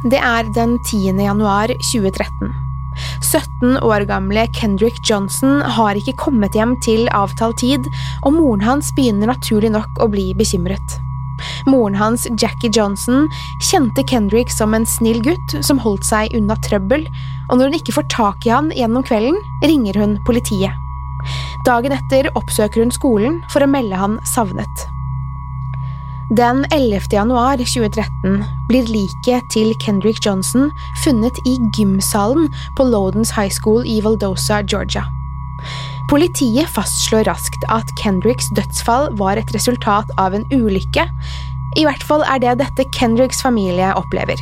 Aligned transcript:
Det 0.00 0.16
er 0.16 0.46
den 0.56 0.78
10. 0.78 1.12
januar 1.20 1.68
2013. 1.68 2.54
17 3.20 3.76
år 3.84 4.06
gamle 4.08 4.46
Kendrick 4.56 4.96
Johnson 5.04 5.60
har 5.60 5.98
ikke 5.98 6.14
kommet 6.16 6.54
hjem 6.56 6.72
til 6.80 7.04
avtalt 7.12 7.58
tid, 7.60 7.84
og 8.24 8.32
moren 8.38 8.64
hans 8.64 8.88
begynner 8.96 9.28
naturlig 9.28 9.68
nok 9.74 10.00
å 10.00 10.08
bli 10.08 10.30
bekymret. 10.38 10.96
Moren 11.68 11.98
hans, 12.00 12.24
Jackie 12.40 12.72
Johnson, 12.72 13.28
kjente 13.68 14.04
Kendrick 14.08 14.48
som 14.52 14.72
en 14.76 14.88
snill 14.88 15.20
gutt 15.24 15.56
som 15.60 15.80
holdt 15.84 16.08
seg 16.08 16.32
unna 16.36 16.56
trøbbel, 16.64 17.04
og 17.50 17.60
når 17.60 17.68
hun 17.68 17.76
ikke 17.80 17.96
får 17.98 18.08
tak 18.12 18.48
i 18.48 18.54
han 18.54 18.72
gjennom 18.72 19.04
kvelden, 19.04 19.36
ringer 19.66 20.00
hun 20.00 20.16
politiet. 20.24 20.72
Dagen 21.68 21.92
etter 21.92 22.32
oppsøker 22.40 22.80
hun 22.80 22.96
skolen 22.96 23.36
for 23.52 23.60
å 23.60 23.68
melde 23.68 24.00
han 24.00 24.16
savnet. 24.24 24.88
Den 26.30 26.62
11. 26.70 27.00
januar 27.10 27.58
2013 27.58 28.44
blir 28.68 28.86
liket 28.86 29.48
til 29.50 29.72
Kendrick 29.82 30.20
Johnson 30.22 30.68
funnet 31.02 31.40
i 31.42 31.56
gymsalen 31.74 32.46
på 32.78 32.86
Lodens 32.86 33.32
High 33.34 33.50
School 33.50 33.82
i 33.82 33.96
Valdosa, 34.04 34.60
Georgia. 34.62 35.02
Politiet 36.06 36.70
fastslår 36.70 37.26
raskt 37.26 37.66
at 37.74 37.90
Kendricks 37.98 38.46
dødsfall 38.54 39.10
var 39.18 39.42
et 39.42 39.50
resultat 39.56 40.12
av 40.22 40.38
en 40.38 40.46
ulykke. 40.54 41.08
I 41.74 41.86
hvert 41.88 42.06
fall 42.06 42.22
er 42.22 42.38
det 42.46 42.60
dette 42.62 42.86
Kendricks 42.94 43.42
familie 43.42 43.90
opplever. 43.98 44.38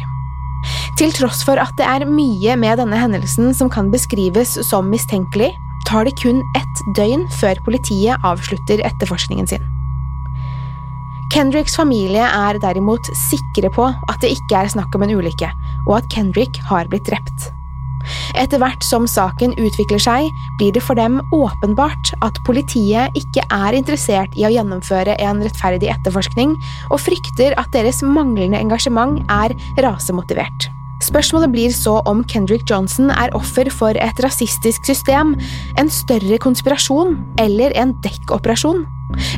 Til 1.01 1.17
tross 1.17 1.41
for 1.49 1.57
at 1.57 1.73
det 1.81 1.89
er 1.89 2.05
mye 2.05 2.61
med 2.61 2.83
denne 2.83 3.01
hendelsen 3.01 3.57
som 3.57 3.73
kan 3.73 3.89
beskrives 3.89 4.59
som 4.69 4.93
mistenkelig, 4.93 5.55
tar 5.89 6.05
det 6.05 6.19
kun 6.21 6.45
ett 6.53 6.87
døgn 7.01 7.25
før 7.41 7.65
politiet 7.65 8.21
avslutter 8.29 8.85
etterforskningen 8.85 9.49
sin. 9.57 9.65
Kendricks 11.29 11.75
familie 11.77 12.25
er 12.25 12.57
derimot 12.63 13.11
sikre 13.29 13.69
på 13.75 13.85
at 13.85 14.23
det 14.25 14.33
ikke 14.33 14.63
er 14.63 14.71
snakk 14.73 14.95
om 14.97 15.05
en 15.05 15.13
ulykke, 15.19 15.51
og 15.85 15.99
at 16.01 16.09
Kendrick 16.13 16.57
har 16.71 16.89
blitt 16.89 17.09
drept. 17.11 17.51
Etter 18.39 18.63
hvert 18.63 18.85
som 18.87 19.05
saken 19.11 19.53
utvikler 19.61 20.01
seg, 20.01 20.31
blir 20.57 20.73
det 20.73 20.81
for 20.87 20.97
dem 20.97 21.19
åpenbart 21.35 22.15
at 22.25 22.41
politiet 22.47 23.13
ikke 23.19 23.45
er 23.53 23.77
interessert 23.77 24.33
i 24.39 24.47
å 24.49 24.53
gjennomføre 24.55 25.19
en 25.21 25.45
rettferdig 25.45 25.91
etterforskning, 25.93 26.57
og 26.89 27.03
frykter 27.05 27.57
at 27.61 27.73
deres 27.77 28.01
manglende 28.07 28.61
engasjement 28.63 29.21
er 29.29 29.53
rasemotivert. 29.85 30.71
Spørsmålet 31.05 31.53
blir 31.53 31.75
så 31.75 32.01
om 32.11 32.25
Kendrick 32.27 32.65
Johnson 32.71 33.13
er 33.13 33.35
offer 33.37 33.69
for 33.71 33.95
et 34.01 34.25
rasistisk 34.25 34.89
system, 34.89 35.37
en 35.79 35.93
større 35.93 36.41
konspirasjon 36.43 37.19
eller 37.39 37.77
en 37.79 37.93
dekkoperasjon. 38.03 38.87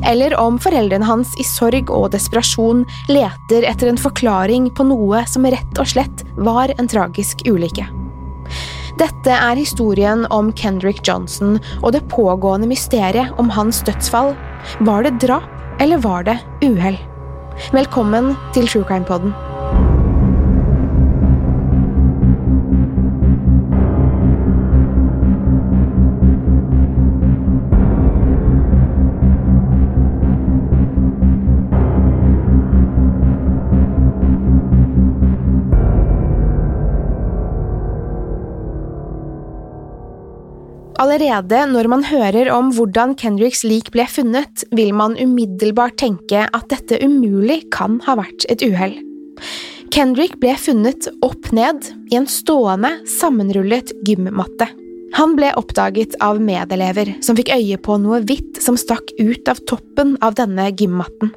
Eller 0.07 0.35
om 0.41 0.59
foreldrene 0.61 1.07
hans 1.07 1.35
i 1.41 1.47
sorg 1.47 1.93
og 1.95 2.11
desperasjon 2.15 2.85
leter 3.11 3.67
etter 3.69 3.91
en 3.91 4.01
forklaring 4.01 4.71
på 4.75 4.87
noe 4.89 5.25
som 5.31 5.47
rett 5.47 5.81
og 5.81 5.91
slett 5.93 6.25
var 6.37 6.75
en 6.77 6.91
tragisk 6.91 7.45
ulykke. 7.49 7.87
Dette 9.01 9.33
er 9.33 9.57
historien 9.57 10.27
om 10.35 10.51
Kendrick 10.53 11.01
Johnson 11.07 11.61
og 11.81 11.95
det 11.97 12.03
pågående 12.13 12.69
mysteriet 12.69 13.33
om 13.41 13.53
hans 13.55 13.81
dødsfall. 13.87 14.35
Var 14.85 15.07
det 15.07 15.19
drap, 15.25 15.47
eller 15.81 16.03
var 16.05 16.27
det 16.29 16.41
uhell? 16.67 16.99
Velkommen 17.77 18.35
til 18.57 18.69
True 18.69 18.85
Crime 18.89 19.09
Podden. 19.09 19.33
Allerede 41.01 41.63
når 41.71 41.87
man 41.89 42.03
hører 42.05 42.51
om 42.53 42.69
hvordan 42.77 43.15
Kendricks 43.17 43.63
lik 43.65 43.89
ble 43.95 44.05
funnet, 44.11 44.67
vil 44.77 44.93
man 44.93 45.15
umiddelbart 45.17 45.97
tenke 46.03 46.45
at 46.45 46.67
dette 46.69 46.99
umulig 47.01 47.63
kan 47.73 47.97
ha 48.05 48.19
vært 48.21 48.45
et 48.53 48.61
uhell. 48.67 48.99
Kendrick 49.91 50.37
ble 50.43 50.53
funnet 50.61 51.09
opp 51.25 51.49
ned 51.57 51.89
i 52.13 52.19
en 52.21 52.29
stående, 52.29 52.93
sammenrullet 53.17 53.95
gymmatte. 54.05 54.69
Han 55.17 55.35
ble 55.39 55.55
oppdaget 55.59 56.19
av 56.23 56.39
medelever 56.45 57.17
som 57.25 57.39
fikk 57.39 57.55
øye 57.57 57.81
på 57.81 57.97
noe 58.05 58.21
hvitt 58.29 58.61
som 58.63 58.77
stakk 58.79 59.11
ut 59.19 59.49
av 59.51 59.65
toppen 59.71 60.19
av 60.21 60.37
denne 60.39 60.69
gymmatten. 60.77 61.33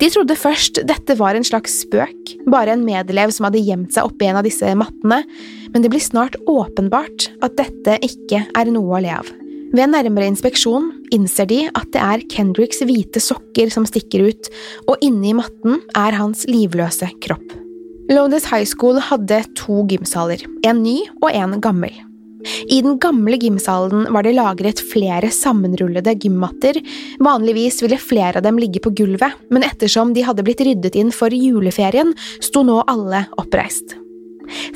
De 0.00 0.08
trodde 0.12 0.36
først 0.38 0.80
dette 0.88 1.16
var 1.18 1.36
en 1.36 1.46
slags 1.46 1.82
spøk, 1.84 2.34
bare 2.50 2.74
en 2.74 2.84
medelev 2.86 3.32
som 3.34 3.48
hadde 3.48 3.62
gjemt 3.62 3.94
seg 3.94 4.08
oppi 4.08 4.28
en 4.28 4.40
av 4.40 4.46
disse 4.46 4.72
mattene, 4.78 5.22
men 5.72 5.84
det 5.84 5.92
blir 5.92 6.02
snart 6.02 6.38
åpenbart 6.50 7.30
at 7.44 7.56
dette 7.60 7.98
ikke 8.06 8.44
er 8.48 8.72
noe 8.72 8.98
å 8.98 9.02
le 9.04 9.14
av. 9.20 9.32
Ved 9.72 9.88
nærmere 9.88 10.28
inspeksjon 10.28 10.90
innser 11.16 11.48
de 11.48 11.62
at 11.70 11.88
det 11.94 12.00
er 12.04 12.24
Kendricks 12.32 12.82
hvite 12.84 13.22
sokker 13.24 13.72
som 13.72 13.86
stikker 13.88 14.26
ut, 14.28 14.50
og 14.84 15.00
inni 15.04 15.32
matten 15.36 15.80
er 15.96 16.18
hans 16.18 16.44
livløse 16.50 17.08
kropp. 17.24 17.56
Lowndes 18.12 18.44
High 18.50 18.68
School 18.68 19.00
hadde 19.00 19.40
to 19.56 19.84
gymsaler, 19.88 20.42
en 20.68 20.82
ny 20.84 20.98
og 21.22 21.30
en 21.32 21.56
gammel. 21.64 21.94
I 22.68 22.80
den 22.82 22.98
gamle 23.02 23.38
gymsalen 23.40 24.06
var 24.14 24.26
det 24.26 24.34
lagret 24.36 24.82
flere 24.92 25.30
sammenrullede 25.34 26.14
gymmatter, 26.24 26.78
vanligvis 27.22 27.82
ville 27.84 28.00
flere 28.00 28.40
av 28.40 28.46
dem 28.46 28.60
ligge 28.60 28.82
på 28.82 28.94
gulvet, 28.98 29.38
men 29.52 29.66
ettersom 29.66 30.14
de 30.16 30.24
hadde 30.26 30.44
blitt 30.46 30.62
ryddet 30.64 30.98
inn 30.98 31.12
for 31.14 31.34
juleferien, 31.34 32.14
sto 32.42 32.64
nå 32.66 32.82
alle 32.90 33.26
oppreist. 33.40 33.96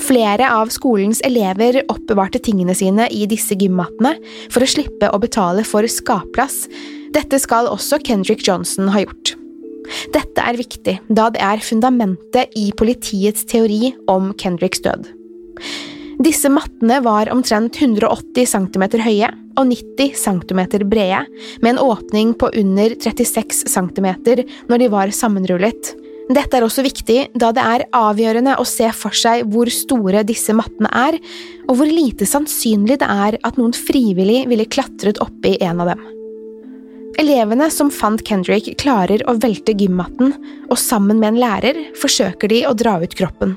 Flere 0.00 0.48
av 0.54 0.70
skolens 0.72 1.20
elever 1.26 1.82
oppbevarte 1.90 2.40
tingene 2.42 2.74
sine 2.76 3.08
i 3.12 3.26
disse 3.28 3.56
gymmattene 3.58 4.14
for 4.52 4.62
å 4.62 4.70
slippe 4.70 5.10
å 5.10 5.20
betale 5.20 5.66
for 5.66 5.86
skapplass. 5.90 6.64
Dette 7.16 7.40
skal 7.42 7.68
også 7.70 7.98
Kendrick 8.06 8.46
Johnson 8.46 8.92
ha 8.94 9.02
gjort. 9.04 9.34
Dette 10.14 10.42
er 10.42 10.58
viktig, 10.58 10.96
da 11.08 11.28
det 11.34 11.42
er 11.42 11.62
fundamentet 11.62 12.54
i 12.58 12.70
politiets 12.76 13.46
teori 13.48 13.92
om 14.10 14.32
Kendricks 14.40 14.82
død. 14.82 15.06
Disse 16.16 16.48
mattene 16.48 17.00
var 17.04 17.28
omtrent 17.32 17.76
180 17.76 18.46
cm 18.48 18.84
høye 19.04 19.28
og 19.56 19.68
90 19.68 20.16
cm 20.16 20.62
brede, 20.88 21.22
med 21.60 21.74
en 21.74 21.82
åpning 21.82 22.32
på 22.38 22.50
under 22.56 22.96
36 22.96 23.68
cm 23.68 24.08
når 24.68 24.80
de 24.80 24.88
var 24.92 25.12
sammenrullet. 25.12 25.92
Dette 26.26 26.58
er 26.58 26.64
også 26.66 26.82
viktig, 26.82 27.18
da 27.38 27.52
det 27.54 27.62
er 27.62 27.84
avgjørende 27.94 28.56
å 28.58 28.64
se 28.66 28.88
for 28.96 29.14
seg 29.14 29.44
hvor 29.52 29.70
store 29.70 30.24
disse 30.26 30.56
mattene 30.56 30.90
er, 30.90 31.18
og 31.68 31.78
hvor 31.78 31.90
lite 31.90 32.26
sannsynlig 32.26 32.98
det 33.02 33.10
er 33.12 33.38
at 33.46 33.60
noen 33.60 33.76
frivillig 33.76 34.42
ville 34.50 34.66
klatret 34.66 35.20
oppi 35.22 35.54
en 35.62 35.84
av 35.84 35.92
dem. 35.92 36.02
Elevene 37.20 37.70
som 37.72 37.92
fant 37.94 38.20
Kendrick, 38.26 38.72
klarer 38.80 39.22
å 39.28 39.36
velte 39.40 39.72
gymmatten, 39.78 40.34
og 40.66 40.80
sammen 40.80 41.20
med 41.20 41.30
en 41.34 41.40
lærer 41.44 41.78
forsøker 42.00 42.50
de 42.52 42.64
å 42.68 42.74
dra 42.76 42.98
ut 43.00 43.14
kroppen. 43.16 43.54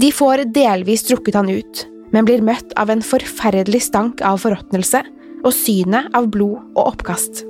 De 0.00 0.12
får 0.14 0.46
delvis 0.54 1.06
trukket 1.08 1.38
han 1.38 1.50
ut, 1.50 1.84
men 2.14 2.26
blir 2.28 2.44
møtt 2.44 2.74
av 2.80 2.90
en 2.92 3.04
forferdelig 3.04 3.82
stank 3.88 4.22
av 4.24 4.40
forråtnelse 4.44 5.02
og 5.42 5.52
synet 5.54 6.10
av 6.16 6.30
blod 6.32 6.58
og 6.76 6.82
oppkast. 6.86 7.44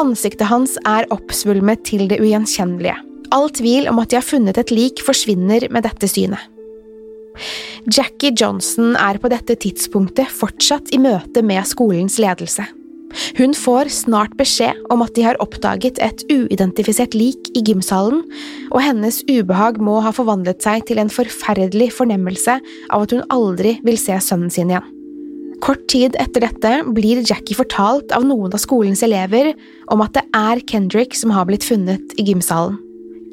Ansiktet 0.00 0.48
hans 0.50 0.76
er 0.86 1.08
oppsvulmet 1.12 1.82
til 1.88 2.06
det 2.10 2.20
ugjenkjennelige. 2.22 2.96
All 3.34 3.50
tvil 3.54 3.86
om 3.90 4.00
at 4.02 4.10
de 4.10 4.18
har 4.18 4.26
funnet 4.26 4.58
et 4.58 4.72
lik, 4.74 5.02
forsvinner 5.06 5.68
med 5.70 5.86
dette 5.86 6.08
synet. 6.10 6.42
Jackie 7.86 8.34
Johnson 8.36 8.96
er 8.98 9.20
på 9.22 9.30
dette 9.32 9.54
tidspunktet 9.62 10.28
fortsatt 10.34 10.90
i 10.94 10.98
møte 11.00 11.42
med 11.46 11.64
skolens 11.68 12.18
ledelse. 12.20 12.66
Hun 13.38 13.54
får 13.56 13.90
snart 13.92 14.36
beskjed 14.38 14.78
om 14.92 15.02
at 15.04 15.14
de 15.16 15.24
har 15.26 15.38
oppdaget 15.42 15.98
et 16.02 16.22
uidentifisert 16.30 17.16
lik 17.18 17.50
i 17.58 17.62
gymsalen, 17.66 18.22
og 18.70 18.82
hennes 18.84 19.22
ubehag 19.30 19.80
må 19.82 19.98
ha 20.04 20.12
forvandlet 20.14 20.62
seg 20.62 20.86
til 20.88 21.02
en 21.02 21.12
forferdelig 21.12 21.90
fornemmelse 21.96 22.60
av 22.90 23.06
at 23.06 23.14
hun 23.14 23.26
aldri 23.34 23.78
vil 23.86 23.98
se 24.00 24.16
sønnen 24.22 24.52
sin 24.52 24.70
igjen. 24.72 24.86
Kort 25.60 25.82
tid 25.92 26.14
etter 26.16 26.46
dette 26.46 26.70
blir 26.96 27.20
Jackie 27.20 27.56
fortalt 27.58 28.14
av 28.16 28.24
noen 28.24 28.54
av 28.54 28.62
skolens 28.62 29.02
elever 29.04 29.52
om 29.92 30.00
at 30.00 30.14
det 30.16 30.24
er 30.36 30.62
Kendrick 30.70 31.16
som 31.18 31.34
har 31.36 31.44
blitt 31.50 31.66
funnet 31.66 32.14
i 32.16 32.24
gymsalen. 32.30 32.78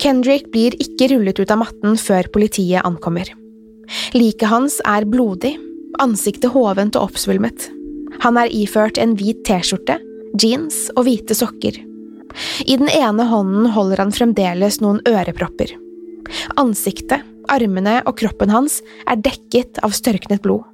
Kendrick 0.03 0.51
blir 0.51 0.75
ikke 0.83 1.07
rullet 1.13 1.39
ut 1.39 1.53
av 1.53 1.61
matten 1.63 1.95
før 1.97 2.27
politiet 2.33 2.83
ankommer. 2.85 3.31
Liket 4.13 4.51
hans 4.51 4.81
er 4.85 5.07
blodig, 5.07 5.55
ansiktet 6.03 6.51
hovent 6.53 6.99
og 6.99 7.09
oppsvulmet. 7.09 7.69
Han 8.23 8.39
er 8.39 8.51
iført 8.53 8.99
en 9.01 9.15
hvit 9.19 9.43
T-skjorte, 9.47 9.99
jeans 10.39 10.87
og 10.95 11.07
hvite 11.07 11.35
sokker. 11.37 11.77
I 12.67 12.77
den 12.77 12.89
ene 12.91 13.25
hånden 13.29 13.71
holder 13.73 14.03
han 14.03 14.13
fremdeles 14.13 14.79
noen 14.83 15.01
ørepropper. 15.07 15.73
Ansiktet, 16.59 17.23
armene 17.47 18.01
og 18.05 18.17
kroppen 18.19 18.51
hans 18.51 18.81
er 19.07 19.19
dekket 19.23 19.79
av 19.85 19.95
størknet 19.95 20.43
blod. 20.43 20.65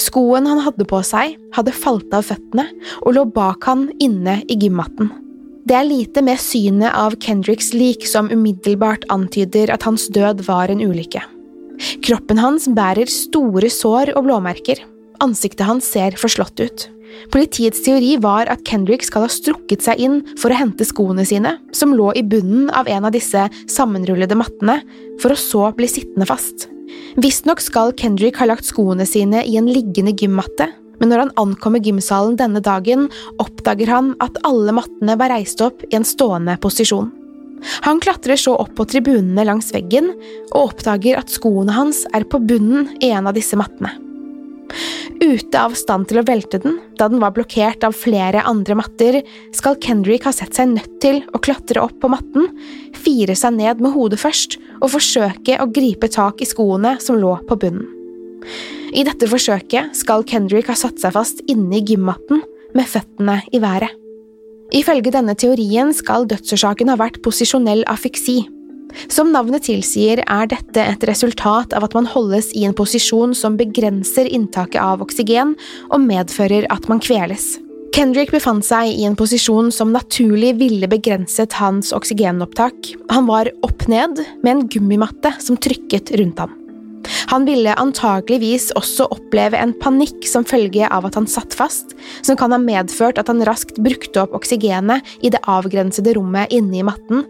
Skoen 0.00 0.46
han 0.48 0.60
hadde 0.64 0.84
på 0.88 1.00
seg, 1.06 1.36
hadde 1.56 1.74
falt 1.76 2.12
av 2.12 2.26
føttene 2.28 2.66
og 3.00 3.14
lå 3.16 3.26
bak 3.32 3.64
han 3.68 3.88
inne 4.02 4.40
i 4.48 4.58
gymmatten. 4.60 5.10
Det 5.62 5.76
er 5.78 5.86
lite 5.86 6.24
med 6.26 6.40
synet 6.42 6.90
av 6.90 7.14
Kendricks 7.22 7.70
lik 7.76 8.04
som 8.08 8.30
umiddelbart 8.32 9.06
antyder 9.14 9.70
at 9.70 9.86
hans 9.86 10.08
død 10.12 10.42
var 10.48 10.72
en 10.72 10.82
ulykke. 10.82 11.22
Kroppen 12.02 12.40
hans 12.42 12.66
bærer 12.74 13.10
store 13.10 13.70
sår 13.72 14.12
og 14.16 14.26
blåmerker. 14.26 14.82
Ansiktet 15.22 15.66
hans 15.68 15.86
ser 15.86 16.16
forslått 16.18 16.60
ut. 16.60 16.88
Politiets 17.30 17.82
teori 17.84 18.16
var 18.18 18.48
at 18.50 18.64
Kendrick 18.66 19.04
skal 19.06 19.26
ha 19.26 19.30
strukket 19.30 19.84
seg 19.84 20.00
inn 20.02 20.20
for 20.40 20.50
å 20.50 20.58
hente 20.58 20.86
skoene 20.88 21.24
sine, 21.28 21.54
som 21.76 21.92
lå 21.94 22.10
i 22.18 22.24
bunnen 22.26 22.70
av 22.74 22.88
en 22.90 23.06
av 23.06 23.14
disse 23.14 23.44
sammenrullede 23.70 24.36
mattene, 24.38 24.80
for 25.22 25.34
å 25.34 25.38
så 25.38 25.68
bli 25.76 25.90
sittende 25.90 26.26
fast. 26.26 26.66
Visstnok 27.20 27.62
skal 27.62 27.94
Kendrick 27.98 28.40
ha 28.40 28.48
lagt 28.48 28.66
skoene 28.66 29.06
sine 29.08 29.44
i 29.46 29.58
en 29.60 29.70
liggende 29.70 30.16
gymmatte, 30.16 30.72
men 30.98 31.10
når 31.12 31.26
han 31.26 31.34
ankommer 31.40 31.82
gymsalen 31.82 32.36
denne 32.40 32.62
dagen, 32.64 33.08
oppdager 33.42 33.90
han 33.92 34.12
at 34.24 34.38
alle 34.48 34.74
mattene 34.76 35.16
var 35.20 35.32
reist 35.34 35.62
opp 35.64 35.84
i 35.90 35.98
en 35.98 36.06
stående 36.06 36.58
posisjon. 36.62 37.10
Han 37.86 38.00
klatrer 38.02 38.38
så 38.40 38.56
opp 38.58 38.72
på 38.78 38.86
tribunene 38.90 39.44
langs 39.46 39.70
veggen, 39.74 40.10
og 40.50 40.72
oppdager 40.72 41.20
at 41.20 41.30
skoene 41.30 41.74
hans 41.76 42.02
er 42.16 42.26
på 42.26 42.42
bunnen 42.42 42.90
i 42.98 43.12
en 43.14 43.30
av 43.30 43.38
disse 43.38 43.58
mattene. 43.58 43.94
Ute 45.22 45.60
av 45.60 45.74
stand 45.78 46.08
til 46.10 46.20
å 46.20 46.24
velte 46.26 46.58
den, 46.62 46.78
da 46.98 47.08
den 47.10 47.22
var 47.22 47.34
blokkert 47.36 47.84
av 47.86 47.96
flere 47.96 48.44
andre 48.48 48.76
matter, 48.78 49.20
skal 49.54 49.78
Kendrick 49.82 50.26
ha 50.26 50.32
sett 50.34 50.56
seg 50.56 50.72
nødt 50.74 50.98
til 51.04 51.20
å 51.32 51.40
klatre 51.42 51.82
opp 51.84 51.98
på 52.02 52.10
matten, 52.12 52.48
fire 52.96 53.36
seg 53.38 53.56
ned 53.58 53.82
med 53.82 53.94
hodet 53.94 54.20
først 54.22 54.58
og 54.80 54.92
forsøke 54.96 55.58
å 55.62 55.70
gripe 55.72 56.10
tak 56.12 56.42
i 56.42 56.48
skoene 56.48 56.96
som 57.02 57.20
lå 57.20 57.36
på 57.48 57.58
bunnen. 57.64 57.88
I 58.92 59.04
dette 59.08 59.28
forsøket 59.30 59.94
skal 59.96 60.24
Kendrick 60.28 60.68
ha 60.68 60.76
satt 60.76 60.98
seg 61.00 61.14
fast 61.14 61.40
inne 61.48 61.78
i 61.78 61.84
gymmatten 61.86 62.42
med 62.76 62.88
føttene 62.88 63.38
i 63.54 63.60
været. 63.62 63.92
Ifølge 64.72 65.12
denne 65.12 65.34
teorien 65.36 65.92
skal 65.96 66.26
dødsårsaken 66.28 66.90
ha 66.92 66.96
vært 67.00 67.20
posisjonell 67.24 67.84
afyksi, 67.92 68.40
som 69.12 69.32
navnet 69.32 69.66
tilsier, 69.68 70.22
er 70.26 70.48
dette 70.50 70.84
et 70.84 71.04
resultat 71.08 71.74
av 71.76 71.86
at 71.86 71.96
man 71.96 72.08
holdes 72.08 72.52
i 72.56 72.66
en 72.68 72.76
posisjon 72.76 73.34
som 73.36 73.58
begrenser 73.60 74.30
inntaket 74.30 74.80
av 74.82 75.04
oksygen 75.04 75.56
og 75.90 76.00
medfører 76.04 76.68
at 76.72 76.88
man 76.92 77.02
kveles. 77.02 77.56
Kendrick 77.92 78.30
befant 78.32 78.64
seg 78.64 78.94
i 78.94 79.04
en 79.04 79.18
posisjon 79.18 79.68
som 79.74 79.92
naturlig 79.92 80.54
ville 80.62 80.88
begrenset 80.88 81.52
hans 81.60 81.92
oksygenopptak. 81.92 82.94
Han 83.12 83.28
var 83.28 83.52
opp 83.66 83.84
ned 83.92 84.22
med 84.40 84.52
en 84.54 84.66
gummimatte 84.72 85.34
som 85.44 85.60
trykket 85.60 86.14
rundt 86.16 86.40
ham. 86.40 86.56
Han 87.32 87.44
ville 87.44 87.74
antageligvis 87.78 88.70
også 88.78 89.08
oppleve 89.12 89.58
en 89.60 89.74
panikk 89.82 90.26
som 90.28 90.46
følge 90.48 90.88
av 90.88 91.06
at 91.08 91.18
han 91.18 91.28
satt 91.28 91.52
fast, 91.58 91.96
som 92.24 92.38
kan 92.38 92.54
ha 92.54 92.60
medført 92.62 93.20
at 93.20 93.30
han 93.30 93.42
raskt 93.46 93.80
brukte 93.82 94.24
opp 94.24 94.36
oksygenet 94.38 95.04
i 95.20 95.32
det 95.34 95.42
avgrensede 95.50 96.14
rommet 96.18 96.52
inne 96.54 96.80
i 96.80 96.86
matten, 96.86 97.26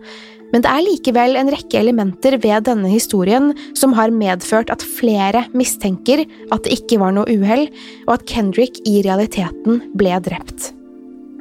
men 0.52 0.64
det 0.64 0.70
er 0.70 0.84
likevel 0.84 1.38
en 1.40 1.50
rekke 1.52 1.80
elementer 1.80 2.36
ved 2.42 2.68
denne 2.68 2.90
historien 2.92 3.50
som 3.78 3.96
har 3.96 4.12
medført 4.14 4.70
at 4.72 4.84
flere 4.84 5.46
mistenker 5.56 6.24
at 6.52 6.62
det 6.66 6.76
ikke 6.76 7.00
var 7.02 7.16
noe 7.16 7.28
uhell, 7.32 7.66
og 8.06 8.14
at 8.18 8.28
Kendrick 8.28 8.78
i 8.88 9.00
realiteten 9.06 9.82
ble 9.98 10.14
drept. 10.24 10.70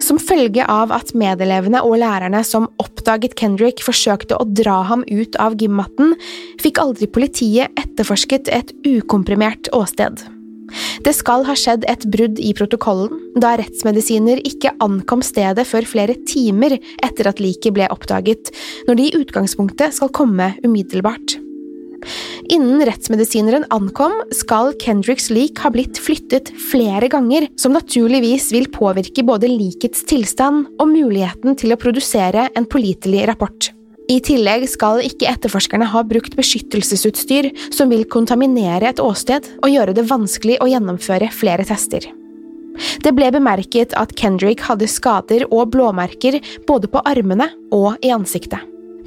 Som 0.01 0.17
følge 0.17 0.65
av 0.65 0.89
at 0.95 1.13
medelevene 1.13 1.83
og 1.85 1.99
lærerne 2.01 2.41
som 2.47 2.65
oppdaget 2.81 3.35
Kendrick 3.37 3.83
forsøkte 3.85 4.39
å 4.39 4.47
dra 4.49 4.79
ham 4.89 5.05
ut 5.11 5.37
av 5.43 5.59
gymmatten, 5.61 6.15
fikk 6.63 6.81
aldri 6.81 7.11
politiet 7.11 7.69
etterforsket 7.77 8.49
et 8.49 8.73
ukomprimert 8.87 9.69
åsted. 9.77 10.23
Det 11.05 11.13
skal 11.17 11.45
ha 11.47 11.55
skjedd 11.57 11.85
et 11.91 12.07
brudd 12.13 12.41
i 12.41 12.53
protokollen, 12.57 13.13
da 13.41 13.55
rettsmedisiner 13.59 14.41
ikke 14.47 14.73
ankom 14.83 15.23
stedet 15.25 15.67
før 15.67 15.87
flere 15.89 16.17
timer 16.29 16.77
etter 17.03 17.31
at 17.31 17.41
liket 17.43 17.75
ble 17.77 17.87
oppdaget, 17.91 18.53
når 18.87 18.99
de 18.99 19.07
i 19.07 19.15
utgangspunktet 19.21 19.97
skal 19.97 20.13
komme 20.15 20.53
umiddelbart. 20.65 21.39
Innen 22.51 22.81
rettsmedisineren 22.87 23.67
ankom, 23.73 24.15
skal 24.35 24.73
Kendricks 24.81 25.29
lik 25.33 25.61
ha 25.63 25.71
blitt 25.73 25.99
flyttet 26.01 26.49
flere 26.71 27.09
ganger, 27.11 27.47
som 27.59 27.75
naturligvis 27.77 28.49
vil 28.55 28.69
påvirke 28.73 29.25
både 29.27 29.51
likets 29.51 30.05
tilstand 30.09 30.65
og 30.81 30.89
muligheten 30.91 31.55
til 31.59 31.75
å 31.75 31.79
produsere 31.81 32.49
en 32.57 32.67
pålitelig 32.69 33.27
rapport. 33.29 33.71
I 34.11 34.17
tillegg 34.19 34.65
skal 34.67 34.99
ikke 35.05 35.29
etterforskerne 35.29 35.87
ha 35.87 36.01
brukt 36.03 36.33
beskyttelsesutstyr 36.35 37.51
som 37.71 37.91
vil 37.93 38.03
kontaminere 38.11 38.89
et 38.89 38.99
åsted 38.99 39.47
og 39.61 39.71
gjøre 39.71 39.95
det 39.95 40.07
vanskelig 40.09 40.57
å 40.59 40.67
gjennomføre 40.67 41.29
flere 41.31 41.63
tester. 41.67 42.09
Det 43.03 43.13
ble 43.15 43.29
bemerket 43.31 43.95
at 43.99 44.13
Kendrick 44.19 44.63
hadde 44.67 44.89
skader 44.89 45.45
og 45.51 45.71
blåmerker 45.75 46.39
både 46.67 46.89
på 46.91 47.03
armene 47.07 47.51
og 47.75 47.93
i 48.03 48.11
ansiktet. 48.11 48.59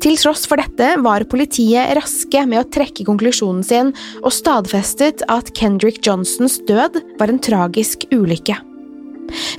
Til 0.05 0.19
tross 0.21 0.45
for 0.49 0.61
dette 0.61 0.91
var 1.01 1.25
politiet 1.31 1.95
raske 1.97 2.43
med 2.49 2.61
å 2.61 2.69
trekke 2.77 3.07
konklusjonen 3.09 3.65
sin 3.65 3.93
og 4.21 4.33
stadfestet 4.37 5.25
at 5.33 5.53
Kendrick 5.57 6.03
Johnsons 6.05 6.61
død 6.69 7.01
var 7.21 7.33
en 7.33 7.41
tragisk 7.41 8.05
ulykke. 8.13 8.59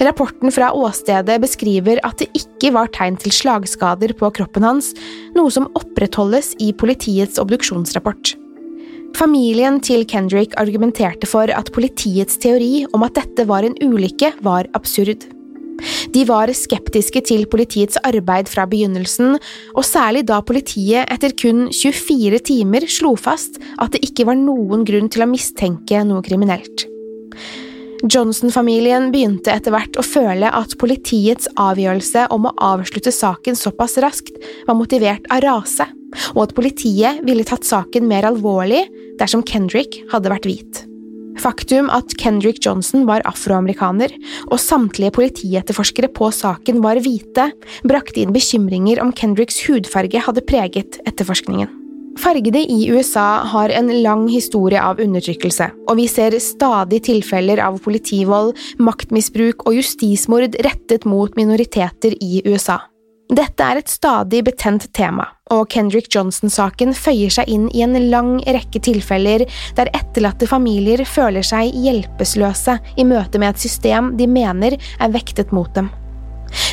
Rapporten 0.03 0.51
fra 0.53 0.71
åstedet 0.75 1.37
beskriver 1.43 2.01
at 2.07 2.21
det 2.21 2.29
ikke 2.37 2.73
var 2.75 2.91
tegn 2.95 3.19
til 3.21 3.33
slagskader 3.35 4.15
på 4.17 4.31
kroppen 4.35 4.65
hans, 4.67 4.93
noe 5.35 5.51
som 5.53 5.69
opprettholdes 5.77 6.53
i 6.63 6.71
politiets 6.75 7.39
obduksjonsrapport. 7.41 8.35
Familien 9.15 9.79
til 9.79 10.03
Kendrick 10.11 10.57
argumenterte 10.59 11.27
for 11.29 11.47
at 11.47 11.71
politiets 11.75 12.35
teori 12.41 12.83
om 12.93 13.05
at 13.07 13.15
dette 13.15 13.45
var 13.47 13.63
en 13.63 13.77
ulykke, 13.79 14.33
var 14.43 14.67
absurd. 14.75 15.23
De 16.15 16.23
var 16.27 16.51
skeptiske 16.55 17.21
til 17.27 17.45
politiets 17.51 17.99
arbeid 18.07 18.49
fra 18.51 18.65
begynnelsen, 18.69 19.37
og 19.75 19.87
særlig 19.87 20.25
da 20.27 20.41
politiet 20.45 21.07
etter 21.11 21.35
kun 21.39 21.67
24 21.71 22.41
timer 22.47 22.87
slo 22.91 23.15
fast 23.19 23.59
at 23.79 23.95
det 23.95 24.03
ikke 24.07 24.27
var 24.29 24.39
noen 24.39 24.87
grunn 24.87 25.11
til 25.11 25.25
å 25.25 25.31
mistenke 25.31 26.03
noe 26.07 26.23
kriminelt. 26.25 26.87
Johnson-familien 28.03 29.07
begynte 29.13 29.53
etter 29.53 29.73
hvert 29.73 29.97
å 29.97 30.03
føle 30.05 30.49
at 30.51 30.75
politiets 30.81 31.47
avgjørelse 31.59 32.27
om 32.35 32.49
å 32.49 32.55
avslutte 32.73 33.13
saken 33.13 33.55
såpass 33.57 33.95
raskt 34.03 34.35
var 34.67 34.77
motivert 34.77 35.27
av 35.31 35.43
rase, 35.45 35.87
og 36.35 36.41
at 36.47 36.55
politiet 36.57 37.21
ville 37.27 37.45
tatt 37.47 37.67
saken 37.67 38.07
mer 38.09 38.27
alvorlig 38.27 38.83
dersom 39.19 39.45
Kendrick 39.47 40.01
hadde 40.11 40.33
vært 40.33 40.49
hvit. 40.49 40.83
Faktum 41.39 41.89
at 41.91 42.15
Kendrick 42.19 42.61
Johnson 42.63 43.03
var 43.07 43.23
afroamerikaner, 43.27 44.13
og 44.47 44.61
samtlige 44.61 45.15
politietterforskere 45.17 46.11
på 46.15 46.31
saken 46.35 46.79
var 46.83 47.01
hvite, 47.03 47.49
brakte 47.87 48.23
inn 48.23 48.35
bekymringer 48.35 49.03
om 49.03 49.11
Kendricks 49.15 49.61
hudfarge 49.67 50.23
hadde 50.27 50.45
preget 50.47 51.01
etterforskningen. 51.07 51.84
Fargede 52.19 52.61
i 52.71 52.89
USA 52.91 53.43
har 53.51 53.69
en 53.69 53.91
lang 54.01 54.27
historie 54.31 54.79
av 54.81 54.99
undertrykkelse, 55.03 55.67
og 55.89 55.99
vi 55.99 56.07
ser 56.07 56.37
stadig 56.39 57.01
tilfeller 57.09 57.59
av 57.61 57.81
politivold, 57.83 58.55
maktmisbruk 58.79 59.65
og 59.67 59.75
justismord 59.81 60.55
rettet 60.63 61.05
mot 61.09 61.35
minoriteter 61.35 62.15
i 62.23 62.41
USA. 62.47 62.79
Dette 63.35 63.65
er 63.65 63.79
et 63.81 63.89
stadig 63.89 64.43
betent 64.45 64.85
tema, 64.93 65.25
og 65.49 65.65
Kendrick 65.73 66.07
Johnson-saken 66.13 66.93
føyer 66.93 67.33
seg 67.33 67.49
inn 67.49 67.67
i 67.73 67.81
en 67.81 67.97
lang 68.11 68.37
rekke 68.45 68.79
tilfeller 68.85 69.47
der 69.77 69.91
etterlatte 69.97 70.47
familier 70.49 71.01
føler 71.09 71.45
seg 71.45 71.73
hjelpeløse 71.73 72.77
i 72.95 73.07
møte 73.09 73.41
med 73.41 73.55
et 73.55 73.65
system 73.65 74.13
de 74.19 74.29
mener 74.29 74.77
er 74.77 75.15
vektet 75.15 75.55
mot 75.57 75.73
dem. 75.73 75.89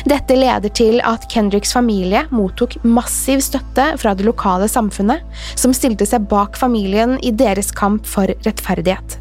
Dette 0.09 0.35
leder 0.37 0.71
til 0.75 0.99
at 1.07 1.27
Kendricks 1.31 1.73
familie 1.75 2.25
mottok 2.33 2.77
massiv 2.83 3.43
støtte 3.43 3.93
fra 4.01 4.13
det 4.17 4.27
lokale 4.27 4.69
samfunnet, 4.71 5.23
som 5.55 5.75
stilte 5.75 6.07
seg 6.09 6.27
bak 6.31 6.59
familien 6.59 7.17
i 7.23 7.33
deres 7.35 7.71
kamp 7.75 8.07
for 8.09 8.31
rettferdighet. 8.45 9.19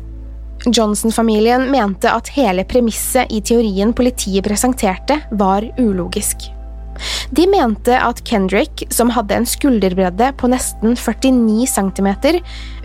Johnson-familien 0.67 1.67
mente 1.71 2.11
at 2.11 2.31
hele 2.37 2.63
premisset 2.69 3.31
i 3.35 3.41
teorien 3.43 3.95
politiet 3.97 4.47
presenterte, 4.47 5.19
var 5.35 5.67
ulogisk. 5.79 6.53
De 7.31 7.47
mente 7.49 7.97
at 7.99 8.21
Kendrick, 8.29 8.85
som 8.93 9.11
hadde 9.11 9.35
en 9.35 9.49
skulderbredde 9.49 10.29
på 10.39 10.51
nesten 10.53 10.95
49 10.99 11.67
cm, 11.73 12.11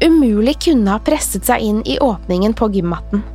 umulig 0.02 0.56
kunne 0.70 0.96
ha 0.96 1.04
presset 1.04 1.46
seg 1.46 1.66
inn 1.66 1.82
i 1.86 2.00
åpningen 2.02 2.56
på 2.58 2.72
gymmatten. 2.78 3.26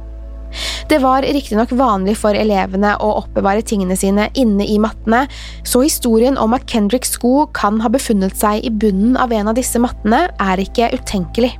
Det 0.88 0.98
var 1.02 1.24
riktignok 1.24 1.72
vanlig 1.78 2.16
for 2.20 2.36
elevene 2.36 2.94
å 3.00 3.10
oppbevare 3.22 3.64
tingene 3.64 3.96
sine 3.96 4.28
inne 4.38 4.66
i 4.68 4.78
mattene, 4.82 5.24
så 5.64 5.84
historien 5.84 6.38
om 6.40 6.54
at 6.56 6.66
Kendricks 6.68 7.14
sko 7.16 7.46
kan 7.56 7.80
ha 7.84 7.90
befunnet 7.92 8.36
seg 8.38 8.64
i 8.66 8.72
bunnen 8.72 9.16
av 9.20 9.32
en 9.32 9.52
av 9.52 9.58
disse 9.58 9.80
mattene, 9.82 10.26
er 10.40 10.62
ikke 10.62 10.92
utenkelig. 10.96 11.54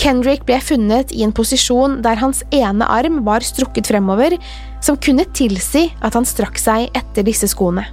Kendrick 0.00 0.46
ble 0.48 0.56
funnet 0.64 1.12
i 1.14 1.22
en 1.26 1.34
posisjon 1.36 2.00
der 2.04 2.18
hans 2.20 2.40
ene 2.54 2.86
arm 2.88 3.20
var 3.26 3.44
strukket 3.44 3.90
fremover, 3.92 4.38
som 4.82 4.98
kunne 4.98 5.28
tilsi 5.36 5.90
at 6.02 6.16
han 6.18 6.26
strakk 6.28 6.58
seg 6.60 6.88
etter 6.96 7.26
disse 7.26 7.50
skoene. 7.52 7.84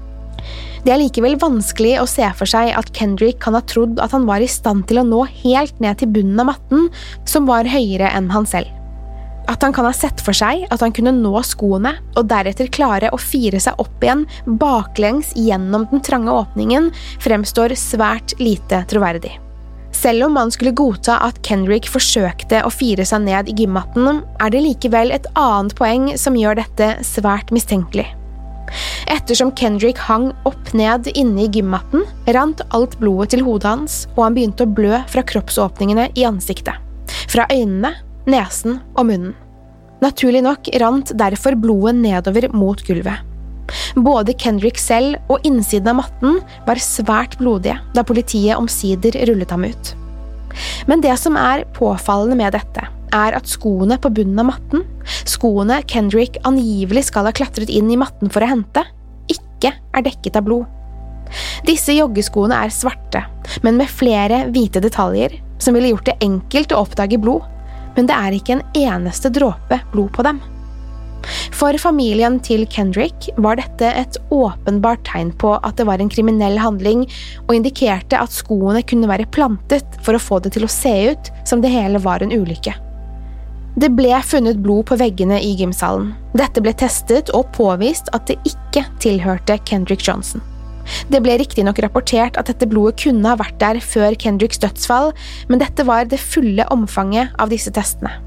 Det 0.86 0.94
er 0.94 1.02
likevel 1.02 1.36
vanskelig 1.40 1.98
å 2.00 2.08
se 2.08 2.26
for 2.40 2.50
seg 2.50 2.72
at 2.80 2.92
Kendrick 2.96 3.42
kan 3.44 3.58
ha 3.58 3.62
trodd 3.68 4.00
at 4.00 4.16
han 4.16 4.28
var 4.30 4.42
i 4.42 4.50
stand 4.50 4.88
til 4.88 5.02
å 5.02 5.08
nå 5.08 5.26
helt 5.44 5.76
ned 5.84 6.00
til 6.00 6.12
bunnen 6.16 6.40
av 6.40 6.54
matten, 6.54 6.88
som 7.28 7.50
var 7.50 7.68
høyere 7.68 8.14
enn 8.16 8.32
han 8.32 8.48
selv. 8.48 8.79
At 9.50 9.64
han 9.66 9.74
kan 9.74 9.88
ha 9.88 9.94
sett 9.96 10.22
for 10.22 10.38
seg 10.38 10.68
at 10.70 10.84
han 10.84 10.94
kunne 10.94 11.14
nå 11.16 11.34
skoene, 11.48 11.96
og 12.14 12.28
deretter 12.30 12.70
klare 12.70 13.10
å 13.10 13.20
fire 13.22 13.60
seg 13.62 13.80
opp 13.82 14.04
igjen 14.06 14.26
baklengs 14.62 15.34
gjennom 15.38 15.88
den 15.90 16.04
trange 16.06 16.34
åpningen, 16.34 16.92
fremstår 17.24 17.74
svært 17.80 18.38
lite 18.42 18.84
troverdig. 18.92 19.40
Selv 19.96 20.28
om 20.28 20.36
man 20.38 20.52
skulle 20.54 20.76
godta 20.78 21.18
at 21.26 21.42
Kendrick 21.44 21.90
forsøkte 21.90 22.62
å 22.64 22.70
fire 22.72 23.04
seg 23.10 23.26
ned 23.26 23.50
i 23.50 23.56
gymmatten, 23.58 24.22
er 24.40 24.54
det 24.54 24.62
likevel 24.64 25.12
et 25.12 25.26
annet 25.34 25.74
poeng 25.76 26.12
som 26.20 26.38
gjør 26.38 26.62
dette 26.62 26.92
svært 27.08 27.50
mistenkelig. 27.56 28.06
Ettersom 29.10 29.50
Kendrick 29.58 29.98
hang 30.06 30.30
opp 30.46 30.76
ned 30.78 31.10
inne 31.18 31.48
i 31.48 31.50
gymmatten, 31.50 32.06
rant 32.36 32.62
alt 32.70 33.00
blodet 33.02 33.34
til 33.34 33.42
hodet 33.48 33.72
hans, 33.72 34.04
og 34.14 34.28
han 34.28 34.38
begynte 34.38 34.68
å 34.68 34.70
blø 34.78 35.02
fra 35.10 35.26
kroppsåpningene 35.26 36.12
i 36.14 36.28
ansiktet. 36.30 36.78
Fra 37.30 37.48
øynene 37.50 37.96
nesen 38.32 38.80
og 38.96 39.10
munnen. 39.10 39.36
Naturlig 40.00 40.44
nok 40.46 40.70
rant 40.80 41.12
derfor 41.20 41.58
blodet 41.60 41.98
nedover 42.00 42.48
mot 42.56 42.82
gulvet. 42.88 43.26
Både 44.00 44.34
Kendrick 44.40 44.80
selv 44.82 45.20
og 45.30 45.44
innsiden 45.46 45.92
av 45.92 46.00
matten 46.00 46.40
var 46.66 46.82
svært 46.82 47.36
blodige 47.42 47.78
da 47.94 48.06
politiet 48.08 48.58
omsider 48.58 49.18
rullet 49.30 49.52
ham 49.54 49.68
ut. 49.68 49.92
Men 50.90 51.04
det 51.04 51.14
som 51.22 51.38
er 51.38 51.68
påfallende 51.76 52.40
med 52.40 52.56
dette, 52.58 52.88
er 53.14 53.36
at 53.38 53.50
skoene 53.50 53.98
på 54.02 54.12
bunnen 54.14 54.40
av 54.42 54.50
matten, 54.52 54.86
skoene 55.28 55.82
Kendrick 55.90 56.40
angivelig 56.48 57.08
skal 57.10 57.28
ha 57.30 57.36
klatret 57.36 57.70
inn 57.74 57.90
i 57.92 58.00
matten 58.00 58.32
for 58.34 58.46
å 58.46 58.50
hente, 58.50 58.86
ikke 59.30 59.74
er 59.76 60.06
dekket 60.06 60.40
av 60.40 60.48
blod. 60.48 60.66
Disse 61.68 61.94
joggeskoene 61.94 62.58
er 62.58 62.74
svarte, 62.74 63.22
men 63.66 63.78
med 63.78 63.92
flere 63.92 64.46
hvite 64.50 64.82
detaljer, 64.82 65.36
som 65.62 65.76
ville 65.78 65.92
gjort 65.92 66.10
det 66.10 66.18
enkelt 66.26 66.74
å 66.74 66.84
oppdage 66.86 67.20
blod, 67.22 67.46
men 68.00 68.08
det 68.08 68.16
er 68.16 68.38
ikke 68.38 68.56
en 68.56 68.64
eneste 68.80 69.28
dråpe 69.36 69.82
blod 69.92 70.14
på 70.16 70.24
dem. 70.24 70.40
For 71.52 71.76
familien 71.82 72.38
til 72.40 72.64
Kendrick 72.72 73.28
var 73.44 73.60
dette 73.60 73.90
et 73.92 74.18
åpenbart 74.32 75.02
tegn 75.10 75.34
på 75.36 75.58
at 75.58 75.76
det 75.76 75.86
var 75.90 76.00
en 76.00 76.12
kriminell 76.12 76.56
handling, 76.64 77.04
og 77.50 77.58
indikerte 77.58 78.16
at 78.16 78.32
skoene 78.32 78.86
kunne 78.88 79.10
være 79.12 79.28
plantet 79.36 80.00
for 80.06 80.16
å 80.16 80.22
få 80.24 80.40
det 80.40 80.54
til 80.56 80.64
å 80.64 80.72
se 80.72 80.94
ut 81.12 81.32
som 81.44 81.60
det 81.60 81.74
hele 81.74 82.00
var 82.00 82.24
en 82.24 82.32
ulykke. 82.32 82.78
Det 83.80 83.92
ble 83.96 84.16
funnet 84.26 84.64
blod 84.64 84.88
på 84.90 84.98
veggene 85.00 85.42
i 85.44 85.52
gymsalen. 85.60 86.14
Dette 86.40 86.64
ble 86.64 86.72
testet 86.80 87.30
og 87.36 87.52
påvist 87.56 88.10
at 88.16 88.26
det 88.32 88.40
ikke 88.48 88.88
tilhørte 89.04 89.60
Kendrick 89.68 90.08
Johnson. 90.08 90.42
Det 91.12 91.22
ble 91.26 91.38
riktignok 91.42 91.82
rapportert 91.84 92.40
at 92.40 92.50
dette 92.52 92.68
blodet 92.70 93.00
kunne 93.04 93.30
ha 93.30 93.38
vært 93.40 93.60
der 93.62 93.82
før 93.84 94.18
Kendricks 94.20 94.62
dødsfall, 94.64 95.14
men 95.50 95.62
dette 95.62 95.86
var 95.88 96.10
det 96.10 96.22
fulle 96.22 96.66
omfanget 96.74 97.36
av 97.40 97.54
disse 97.54 97.74
testene. 97.76 98.18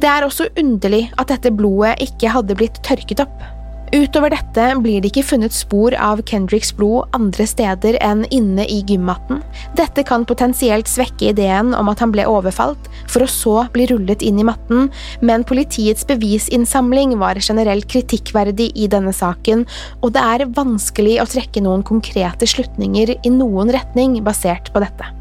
Det 0.00 0.06
er 0.06 0.22
også 0.22 0.48
underlig 0.60 1.08
at 1.18 1.32
dette 1.32 1.50
blodet 1.54 1.96
ikke 2.04 2.30
hadde 2.30 2.56
blitt 2.58 2.78
tørket 2.86 3.24
opp. 3.24 3.55
Utover 3.94 4.32
dette 4.34 4.64
blir 4.82 4.98
det 4.98 5.12
ikke 5.12 5.22
funnet 5.28 5.54
spor 5.54 5.94
av 6.02 6.18
Kendricks 6.26 6.72
blod 6.74 7.06
andre 7.14 7.44
steder 7.46 7.98
enn 8.02 8.24
inne 8.34 8.64
i 8.66 8.80
gymmatten. 8.88 9.44
Dette 9.78 10.02
kan 10.06 10.26
potensielt 10.26 10.90
svekke 10.90 11.28
ideen 11.30 11.70
om 11.76 11.90
at 11.92 12.02
han 12.02 12.10
ble 12.14 12.24
overfalt, 12.26 12.90
for 13.06 13.22
å 13.22 13.30
så 13.30 13.54
bli 13.74 13.86
rullet 13.92 14.24
inn 14.26 14.40
i 14.42 14.48
matten, 14.48 14.90
men 15.22 15.46
politiets 15.46 16.06
bevisinnsamling 16.08 17.14
var 17.22 17.38
generelt 17.38 17.86
kritikkverdig 17.92 18.72
i 18.74 18.90
denne 18.90 19.14
saken, 19.14 19.62
og 20.02 20.16
det 20.18 20.26
er 20.34 20.48
vanskelig 20.58 21.20
å 21.22 21.30
trekke 21.36 21.62
noen 21.62 21.86
konkrete 21.86 22.50
slutninger 22.50 23.14
i 23.22 23.34
noen 23.38 23.70
retning 23.70 24.18
basert 24.26 24.72
på 24.74 24.82
dette. 24.82 25.12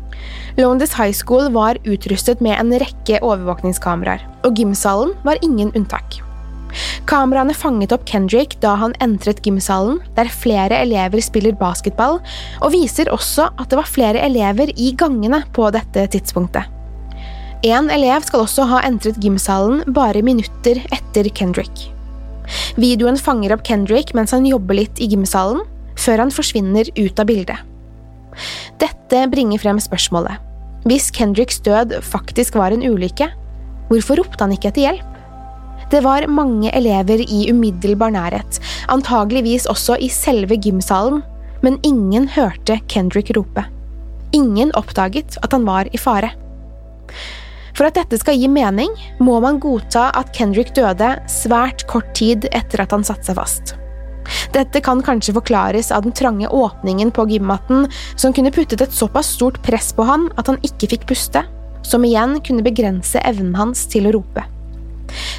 Lowndes 0.57 0.95
High 0.97 1.13
School 1.13 1.51
var 1.53 1.77
utrustet 1.85 2.41
med 2.41 2.57
en 2.57 2.73
rekke 2.81 3.21
overvåkningskameraer, 3.21 4.25
og 4.47 4.57
gymsalen 4.57 5.13
var 5.27 5.37
ingen 5.45 5.69
unntak. 5.75 6.24
Kameraene 7.09 7.55
fanget 7.55 7.93
opp 7.95 8.05
Kendrick 8.09 8.57
da 8.63 8.75
han 8.81 8.95
entret 9.03 9.41
gymsalen, 9.45 9.99
der 10.17 10.31
flere 10.31 10.81
elever 10.83 11.21
spiller 11.23 11.55
basketball, 11.57 12.19
og 12.61 12.73
viser 12.75 13.11
også 13.13 13.49
at 13.55 13.69
det 13.71 13.79
var 13.79 13.89
flere 13.89 14.23
elever 14.25 14.71
i 14.75 14.91
gangene 14.97 15.43
på 15.55 15.69
dette 15.75 16.07
tidspunktet. 16.15 16.71
En 17.65 17.89
elev 17.89 18.25
skal 18.27 18.43
også 18.43 18.67
ha 18.69 18.81
entret 18.85 19.17
gymsalen 19.23 19.81
bare 19.95 20.21
minutter 20.25 20.81
etter 20.93 21.29
Kendrick. 21.33 21.87
Videoen 22.77 23.17
fanger 23.17 23.55
opp 23.55 23.63
Kendrick 23.65 24.13
mens 24.17 24.35
han 24.35 24.45
jobber 24.45 24.77
litt 24.77 25.01
i 25.01 25.07
gymsalen, 25.09 25.63
før 25.97 26.25
han 26.25 26.33
forsvinner 26.33 26.91
ut 26.97 27.21
av 27.21 27.29
bildet. 27.29 27.57
Dette 28.81 29.23
bringer 29.31 29.61
frem 29.63 29.79
spørsmålet. 29.81 30.41
Hvis 30.85 31.09
Kendricks 31.15 31.61
død 31.65 31.95
faktisk 32.05 32.59
var 32.59 32.75
en 32.75 32.83
ulykke, 32.85 33.31
hvorfor 33.89 34.19
ropte 34.21 34.43
han 34.43 34.53
ikke 34.53 34.69
etter 34.73 34.89
hjelp? 34.89 35.14
Det 35.91 36.01
var 36.01 36.25
mange 36.27 36.71
elever 36.73 37.21
i 37.21 37.45
umiddelbar 37.51 38.13
nærhet, 38.15 38.59
antageligvis 38.89 39.67
også 39.69 39.99
i 40.01 40.09
selve 40.09 40.57
gymsalen, 40.57 41.21
men 41.61 41.77
ingen 41.85 42.27
hørte 42.33 42.79
Kendrick 42.89 43.29
rope. 43.37 43.63
Ingen 44.33 44.73
oppdaget 44.75 45.37
at 45.43 45.53
han 45.53 45.65
var 45.67 45.89
i 45.93 46.01
fare. 46.01 46.31
For 47.75 47.87
at 47.89 47.97
dette 47.99 48.17
skal 48.21 48.39
gi 48.39 48.49
mening, 48.49 48.91
må 49.19 49.37
man 49.43 49.59
godta 49.61 50.07
at 50.15 50.31
Kendrick 50.35 50.73
døde 50.75 51.11
svært 51.31 51.85
kort 51.91 52.13
tid 52.17 52.47
etter 52.55 52.81
at 52.81 52.95
han 52.95 53.05
satte 53.05 53.29
seg 53.29 53.37
fast. 53.37 53.75
Dette 54.55 54.81
kan 54.81 55.03
kanskje 55.05 55.35
forklares 55.35 55.91
av 55.93 56.05
den 56.07 56.15
trange 56.15 56.49
åpningen 56.49 57.11
på 57.13 57.27
gymmatten, 57.29 57.85
som 58.15 58.33
kunne 58.33 58.53
puttet 58.55 58.81
et 58.81 58.95
såpass 58.95 59.35
stort 59.37 59.61
press 59.65 59.91
på 59.93 60.07
han 60.07 60.31
at 60.39 60.49
han 60.49 60.57
ikke 60.65 60.89
fikk 60.95 61.07
puste, 61.11 61.45
som 61.85 62.07
igjen 62.07 62.39
kunne 62.41 62.65
begrense 62.65 63.21
evnen 63.21 63.53
hans 63.59 63.85
til 63.91 64.09
å 64.09 64.15
rope. 64.17 64.47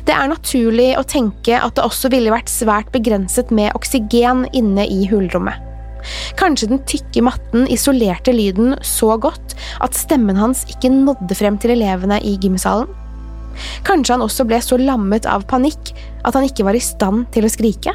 Det 0.06 0.14
er 0.14 0.30
naturlig 0.30 0.90
å 0.98 1.04
tenke 1.06 1.58
at 1.58 1.76
det 1.76 1.84
også 1.86 2.10
ville 2.12 2.32
vært 2.34 2.50
svært 2.52 2.92
begrenset 2.94 3.52
med 3.54 3.74
oksygen 3.78 4.44
inne 4.56 4.86
i 4.86 5.06
hulrommet. 5.10 5.62
Kanskje 6.38 6.68
den 6.70 6.82
tykke 6.86 7.24
matten 7.26 7.66
isolerte 7.72 8.34
lyden 8.34 8.76
så 8.86 9.16
godt 9.18 9.56
at 9.82 9.96
stemmen 9.98 10.38
hans 10.38 10.62
ikke 10.70 10.92
nådde 10.92 11.34
frem 11.38 11.58
til 11.58 11.74
elevene 11.74 12.20
i 12.22 12.36
gymsalen? 12.42 12.90
Kanskje 13.86 14.14
han 14.14 14.24
også 14.24 14.44
ble 14.46 14.60
så 14.62 14.78
lammet 14.78 15.26
av 15.26 15.46
panikk 15.50 15.94
at 16.28 16.36
han 16.36 16.44
ikke 16.46 16.66
var 16.68 16.76
i 16.76 16.84
stand 16.84 17.26
til 17.34 17.48
å 17.48 17.50
skrike? 17.50 17.94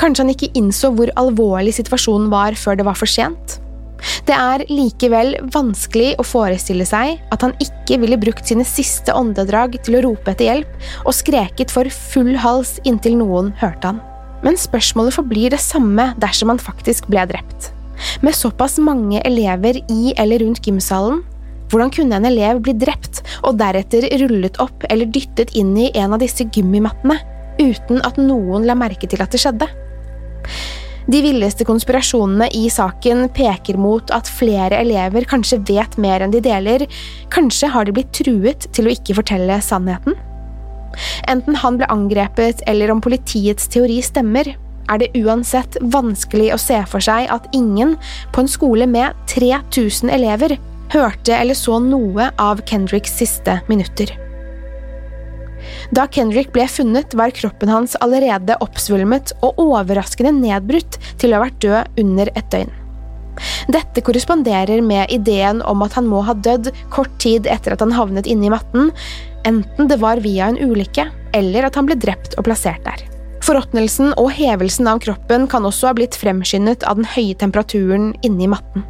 Kanskje 0.00 0.24
han 0.24 0.32
ikke 0.34 0.52
innså 0.60 0.92
hvor 0.96 1.10
alvorlig 1.20 1.74
situasjonen 1.76 2.30
var 2.32 2.56
før 2.58 2.78
det 2.78 2.86
var 2.86 2.98
for 2.98 3.10
sent? 3.10 3.58
Det 4.28 4.36
er 4.36 4.64
likevel 4.70 5.34
vanskelig 5.54 6.14
å 6.20 6.26
forestille 6.26 6.86
seg 6.88 7.18
at 7.34 7.44
han 7.44 7.54
ikke 7.62 7.98
ville 8.02 8.18
brukt 8.20 8.46
sine 8.46 8.64
siste 8.68 9.14
åndedrag 9.16 9.76
til 9.84 9.98
å 9.98 10.04
rope 10.08 10.32
etter 10.32 10.48
hjelp, 10.48 10.70
og 11.04 11.16
skreket 11.16 11.72
for 11.74 11.90
full 12.12 12.32
hals 12.40 12.78
inntil 12.88 13.18
noen 13.20 13.52
hørte 13.60 13.92
han. 13.92 14.00
Men 14.44 14.56
spørsmålet 14.56 15.18
forblir 15.18 15.52
det 15.52 15.60
samme 15.60 16.12
dersom 16.20 16.52
han 16.52 16.62
faktisk 16.62 17.10
ble 17.12 17.26
drept. 17.28 17.72
Med 18.24 18.36
såpass 18.36 18.78
mange 18.80 19.20
elever 19.28 19.82
i 19.92 20.14
eller 20.16 20.40
rundt 20.40 20.64
gymsalen, 20.64 21.20
hvordan 21.70 21.92
kunne 21.94 22.16
en 22.16 22.26
elev 22.26 22.62
bli 22.64 22.74
drept 22.74 23.20
og 23.44 23.60
deretter 23.60 24.08
rullet 24.24 24.56
opp 24.62 24.86
eller 24.90 25.10
dyttet 25.12 25.52
inn 25.58 25.76
i 25.78 25.90
en 25.94 26.16
av 26.16 26.22
disse 26.22 26.46
gummimattene 26.50 27.20
uten 27.60 28.00
at 28.06 28.18
noen 28.18 28.64
la 28.66 28.74
merke 28.78 29.06
til 29.10 29.22
at 29.22 29.30
det 29.34 29.42
skjedde? 29.44 29.68
De 31.10 31.18
villeste 31.24 31.64
konspirasjonene 31.66 32.46
i 32.54 32.68
saken 32.70 33.24
peker 33.34 33.78
mot 33.80 34.12
at 34.14 34.28
flere 34.30 34.78
elever 34.78 35.24
kanskje 35.26 35.58
vet 35.66 35.96
mer 35.98 36.22
enn 36.22 36.30
de 36.30 36.42
deler, 36.44 36.84
kanskje 37.34 37.70
har 37.74 37.88
de 37.88 37.94
blitt 37.96 38.12
truet 38.14 38.68
til 38.76 38.86
å 38.86 38.92
ikke 38.94 39.16
fortelle 39.18 39.56
sannheten? 39.64 40.14
Enten 41.30 41.58
han 41.62 41.80
ble 41.80 41.88
angrepet 41.90 42.62
eller 42.70 42.94
om 42.94 43.02
politiets 43.02 43.66
teori 43.70 43.98
stemmer, 44.06 44.52
er 44.90 45.02
det 45.02 45.12
uansett 45.18 45.78
vanskelig 45.94 46.52
å 46.54 46.62
se 46.62 46.78
for 46.90 47.02
seg 47.02 47.30
at 47.30 47.46
ingen 47.54 47.96
på 48.34 48.44
en 48.44 48.50
skole 48.50 48.86
med 48.90 49.14
3000 49.30 50.14
elever 50.14 50.58
hørte 50.94 51.34
eller 51.34 51.58
så 51.58 51.78
noe 51.82 52.30
av 52.38 52.62
Kendricks 52.70 53.18
siste 53.18 53.60
minutter. 53.70 54.29
Da 55.96 56.06
Kendrick 56.10 56.52
ble 56.54 56.66
funnet, 56.70 57.14
var 57.18 57.34
kroppen 57.36 57.72
hans 57.72 57.96
allerede 58.00 58.58
oppsvulmet 58.64 59.34
og 59.40 59.58
overraskende 59.60 60.32
nedbrutt 60.36 61.00
til 61.20 61.32
å 61.32 61.40
ha 61.40 61.46
vært 61.48 61.60
død 61.64 62.04
under 62.04 62.32
et 62.34 62.52
døgn. 62.52 62.76
Dette 63.72 64.02
korresponderer 64.04 64.82
med 64.84 65.12
ideen 65.14 65.62
om 65.62 65.84
at 65.86 65.94
han 65.96 66.08
må 66.10 66.20
ha 66.26 66.34
dødd 66.34 66.72
kort 66.92 67.12
tid 67.22 67.48
etter 67.48 67.74
at 67.74 67.84
han 67.84 67.94
havnet 67.96 68.28
inne 68.28 68.48
i 68.48 68.52
matten, 68.52 68.90
enten 69.48 69.88
det 69.88 70.00
var 70.02 70.20
via 70.24 70.50
en 70.50 70.60
ulykke 70.60 71.06
eller 71.36 71.68
at 71.68 71.78
han 71.78 71.88
ble 71.88 71.96
drept 72.00 72.36
og 72.36 72.46
plassert 72.48 72.84
der. 72.84 73.06
Forråtnelsen 73.40 74.12
og 74.20 74.34
hevelsen 74.36 74.88
av 74.90 75.00
kroppen 75.00 75.46
kan 75.50 75.64
også 75.64 75.90
ha 75.90 75.96
blitt 75.96 76.18
fremskyndet 76.18 76.84
av 76.84 77.00
den 77.00 77.08
høye 77.08 77.38
temperaturen 77.40 78.12
inne 78.26 78.44
i 78.44 78.50
matten. 78.52 78.84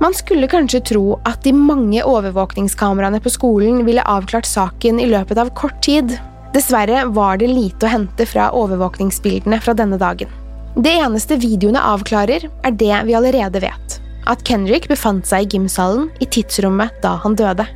Man 0.00 0.14
skulle 0.14 0.46
kanskje 0.46 0.80
tro 0.92 1.16
at 1.26 1.42
de 1.42 1.52
mange 1.52 2.02
overvåkningskameraene 2.06 3.18
på 3.22 3.32
skolen 3.34 3.82
ville 3.86 4.04
avklart 4.06 4.46
saken 4.46 5.00
i 5.02 5.08
løpet 5.10 5.40
av 5.42 5.50
kort 5.58 5.80
tid. 5.82 6.14
Dessverre 6.54 7.02
var 7.12 7.40
det 7.40 7.48
lite 7.50 7.88
å 7.88 7.90
hente 7.90 8.26
fra 8.26 8.52
overvåkningsbildene 8.54 9.58
fra 9.60 9.74
denne 9.74 9.98
dagen. 9.98 10.30
Det 10.78 10.92
eneste 11.02 11.40
videoene 11.42 11.82
avklarer, 11.82 12.46
er 12.46 12.76
det 12.78 12.94
vi 13.08 13.16
allerede 13.18 13.62
vet. 13.64 13.96
At 14.30 14.44
Kendrick 14.46 14.86
befant 14.86 15.26
seg 15.26 15.48
i 15.48 15.58
gymsalen 15.58 16.06
i 16.22 16.28
tidsrommet 16.30 17.02
da 17.02 17.16
han 17.24 17.34
døde. 17.34 17.66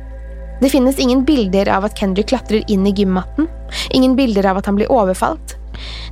Det 0.61 0.71
finnes 0.71 1.01
ingen 1.01 1.25
bilder 1.27 1.67
av 1.75 1.89
at 1.89 1.99
Kendrick 1.99 2.29
klatrer 2.31 2.63
inn 2.71 2.87
i 2.87 2.95
gymmatten, 2.95 3.49
ingen 3.91 4.15
bilder 4.15 4.47
av 4.47 4.61
at 4.61 4.69
han 4.69 4.79
blir 4.79 4.91
overfalt, 4.93 5.57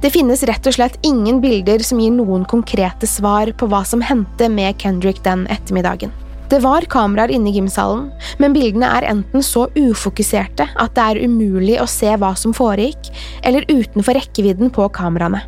det 0.02 0.14
finnes 0.14 0.44
rett 0.50 0.68
og 0.68 0.76
slett 0.76 0.98
ingen 1.06 1.42
bilder 1.44 1.84
som 1.86 2.02
gir 2.02 2.14
noen 2.16 2.48
konkrete 2.50 3.08
svar 3.10 3.54
på 3.58 3.70
hva 3.72 3.84
som 3.88 4.02
hendte 4.06 4.50
med 4.50 4.80
Kendrick 4.82 5.22
den 5.26 5.48
ettermiddagen. 5.54 6.14
Det 6.52 6.60
var 6.60 6.84
kameraer 6.92 7.32
inne 7.32 7.48
i 7.48 7.56
gymsalen, 7.56 8.10
men 8.42 8.52
bildene 8.52 8.90
er 8.98 9.06
enten 9.08 9.46
så 9.46 9.70
ufokuserte 9.78 10.66
at 10.68 10.98
det 10.98 11.06
er 11.06 11.22
umulig 11.24 11.78
å 11.80 11.88
se 11.88 12.12
hva 12.20 12.34
som 12.36 12.52
foregikk, 12.52 13.08
eller 13.48 13.64
utenfor 13.70 14.20
rekkevidden 14.20 14.74
på 14.76 14.90
kameraene. 14.92 15.46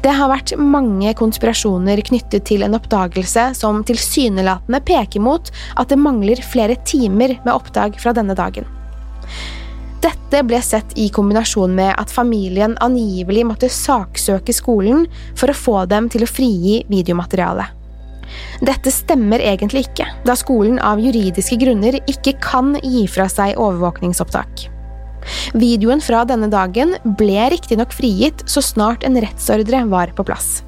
Det 0.00 0.14
har 0.16 0.30
vært 0.30 0.54
mange 0.56 1.12
konspirasjoner 1.18 2.00
knyttet 2.06 2.46
til 2.48 2.64
en 2.64 2.78
oppdagelse 2.78 3.50
som 3.58 3.82
tilsynelatende 3.84 4.80
peker 4.88 5.20
mot 5.20 5.50
at 5.76 5.92
det 5.92 6.00
mangler 6.00 6.40
flere 6.40 6.78
timer 6.88 7.36
med 7.42 7.52
oppdag 7.52 8.00
fra 8.00 8.14
denne 8.16 8.36
dagen. 8.38 8.64
Dette 10.04 10.42
ble 10.44 10.58
sett 10.62 10.92
i 10.98 11.08
kombinasjon 11.14 11.72
med 11.74 11.94
at 11.96 12.12
familien 12.12 12.76
angivelig 12.84 13.46
måtte 13.48 13.70
saksøke 13.72 14.54
skolen 14.54 15.06
for 15.38 15.50
å 15.50 15.56
få 15.56 15.76
dem 15.90 16.10
til 16.12 16.26
å 16.26 16.30
frigi 16.30 16.82
videomaterialet. 16.90 17.72
Dette 18.66 18.90
stemmer 18.90 19.42
egentlig 19.44 19.86
ikke, 19.86 20.06
da 20.26 20.34
skolen 20.36 20.80
av 20.82 21.00
juridiske 21.00 21.58
grunner 21.60 22.00
ikke 22.10 22.34
kan 22.42 22.74
gi 22.82 23.06
fra 23.10 23.28
seg 23.30 23.54
overvåkningsopptak. 23.54 24.66
Videoen 25.58 26.02
fra 26.04 26.22
denne 26.28 26.48
dagen 26.52 26.94
ble 27.18 27.48
riktignok 27.54 27.94
frigitt 27.94 28.44
så 28.50 28.62
snart 28.62 29.06
en 29.06 29.18
rettsordre 29.22 29.84
var 29.90 30.12
på 30.16 30.26
plass. 30.26 30.60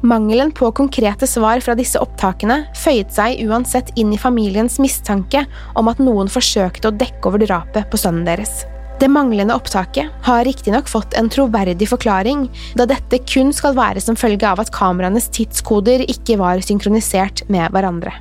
Mangelen 0.00 0.48
på 0.52 0.70
konkrete 0.72 1.26
svar 1.28 1.60
fra 1.60 1.74
disse 1.76 2.00
opptakene 2.00 2.62
føyet 2.78 3.12
seg 3.12 3.42
uansett 3.44 3.90
inn 4.00 4.14
i 4.16 4.20
familiens 4.20 4.78
mistanke 4.80 5.42
om 5.76 5.90
at 5.92 6.00
noen 6.00 6.30
forsøkte 6.32 6.88
å 6.88 6.96
dekke 6.96 7.28
over 7.28 7.44
drapet 7.44 7.90
på 7.92 8.00
sønnen 8.00 8.24
deres. 8.24 8.62
Det 9.00 9.08
manglende 9.12 9.56
opptaket 9.56 10.08
har 10.24 10.44
riktignok 10.44 10.88
fått 10.88 11.16
en 11.16 11.28
troverdig 11.32 11.88
forklaring, 11.88 12.48
da 12.76 12.88
dette 12.88 13.20
kun 13.28 13.52
skal 13.56 13.76
være 13.76 14.00
som 14.04 14.16
følge 14.16 14.48
av 14.48 14.60
at 14.64 14.72
kameraenes 14.72 15.28
tidskoder 15.36 16.04
ikke 16.08 16.40
var 16.40 16.64
synkronisert 16.64 17.44
med 17.52 17.68
hverandre. 17.72 18.16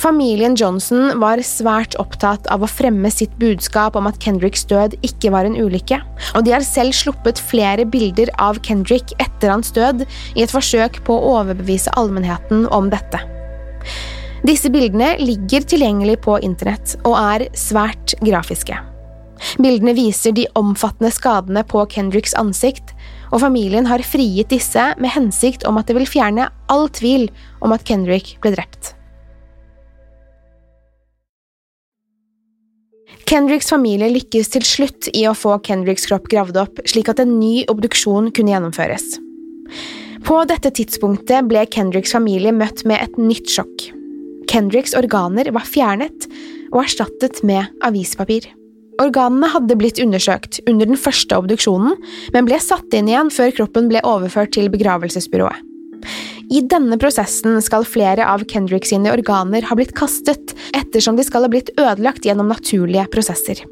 Familien 0.00 0.54
Johnson 0.56 1.18
var 1.20 1.42
svært 1.44 1.92
opptatt 2.00 2.46
av 2.48 2.62
å 2.64 2.68
fremme 2.70 3.10
sitt 3.12 3.34
budskap 3.40 3.98
om 3.98 4.06
at 4.08 4.16
Kendricks 4.24 4.62
død 4.70 4.94
ikke 5.04 5.28
var 5.34 5.44
en 5.44 5.58
ulykke, 5.60 5.98
og 6.32 6.46
de 6.46 6.54
har 6.54 6.64
selv 6.64 6.94
sluppet 6.96 7.40
flere 7.50 7.84
bilder 7.84 8.30
av 8.40 8.62
Kendrick 8.64 9.12
etter 9.20 9.52
hans 9.52 9.68
død 9.76 10.06
i 10.06 10.44
et 10.46 10.54
forsøk 10.54 11.02
på 11.04 11.12
å 11.12 11.34
overbevise 11.34 11.92
allmennheten 12.00 12.64
om 12.72 12.88
dette. 12.88 13.20
Disse 14.48 14.70
bildene 14.72 15.18
ligger 15.20 15.66
tilgjengelig 15.68 16.22
på 16.24 16.38
internett 16.46 16.94
og 17.02 17.18
er 17.20 17.44
svært 17.52 18.14
grafiske. 18.24 18.78
Bildene 19.60 19.92
viser 19.96 20.32
de 20.36 20.46
omfattende 20.56 21.10
skadene 21.12 21.60
på 21.68 21.82
Kendricks 21.92 22.32
ansikt, 22.40 22.94
og 23.34 23.42
familien 23.44 23.88
har 23.90 24.04
frigitt 24.04 24.48
disse 24.54 24.86
med 24.96 25.12
hensikt 25.12 25.68
om 25.68 25.76
at 25.76 25.92
det 25.92 25.98
vil 25.98 26.08
fjerne 26.08 26.48
all 26.72 26.88
tvil 26.88 27.28
om 27.60 27.76
at 27.76 27.84
Kendrick 27.84 28.38
ble 28.40 28.54
drept. 28.56 28.94
Kendricks 33.30 33.68
familie 33.70 34.08
lykkes 34.10 34.48
til 34.50 34.64
slutt 34.66 35.06
i 35.14 35.20
å 35.30 35.36
få 35.38 35.52
Kendricks 35.62 36.08
kropp 36.10 36.24
gravd 36.32 36.56
opp, 36.64 36.80
slik 36.90 37.12
at 37.12 37.20
en 37.22 37.36
ny 37.38 37.60
obduksjon 37.70 38.32
kunne 38.34 38.50
gjennomføres. 38.50 39.04
På 40.26 40.40
dette 40.50 40.72
tidspunktet 40.74 41.46
ble 41.46 41.62
Kendricks 41.70 42.16
familie 42.16 42.50
møtt 42.50 42.82
med 42.90 42.98
et 42.98 43.20
nytt 43.22 43.46
sjokk. 43.54 43.86
Kendricks 44.50 44.96
organer 44.98 45.52
var 45.54 45.62
fjernet 45.62 46.26
og 46.72 46.82
erstattet 46.82 47.38
med 47.46 47.70
avispapir. 47.86 48.50
Organene 48.98 49.54
hadde 49.54 49.78
blitt 49.78 50.02
undersøkt 50.02 50.58
under 50.66 50.90
den 50.90 50.98
første 50.98 51.38
obduksjonen, 51.38 51.94
men 52.34 52.50
ble 52.50 52.58
satt 52.58 52.98
inn 52.98 53.14
igjen 53.14 53.30
før 53.30 53.54
kroppen 53.60 53.86
ble 53.94 54.02
overført 54.02 54.56
til 54.58 54.74
begravelsesbyrået. 54.74 55.69
I 56.50 56.62
denne 56.66 56.98
prosessen 56.98 57.60
skal 57.62 57.86
flere 57.86 58.26
av 58.26 58.42
Kendrick 58.50 58.88
sine 58.88 59.12
organer 59.12 59.66
ha 59.68 59.76
blitt 59.78 59.94
kastet, 59.98 60.54
ettersom 60.76 61.18
de 61.18 61.26
skal 61.26 61.46
ha 61.46 61.50
blitt 61.52 61.70
ødelagt 61.78 62.26
gjennom 62.26 62.50
naturlige 62.50 63.06
prosesser. 63.12 63.62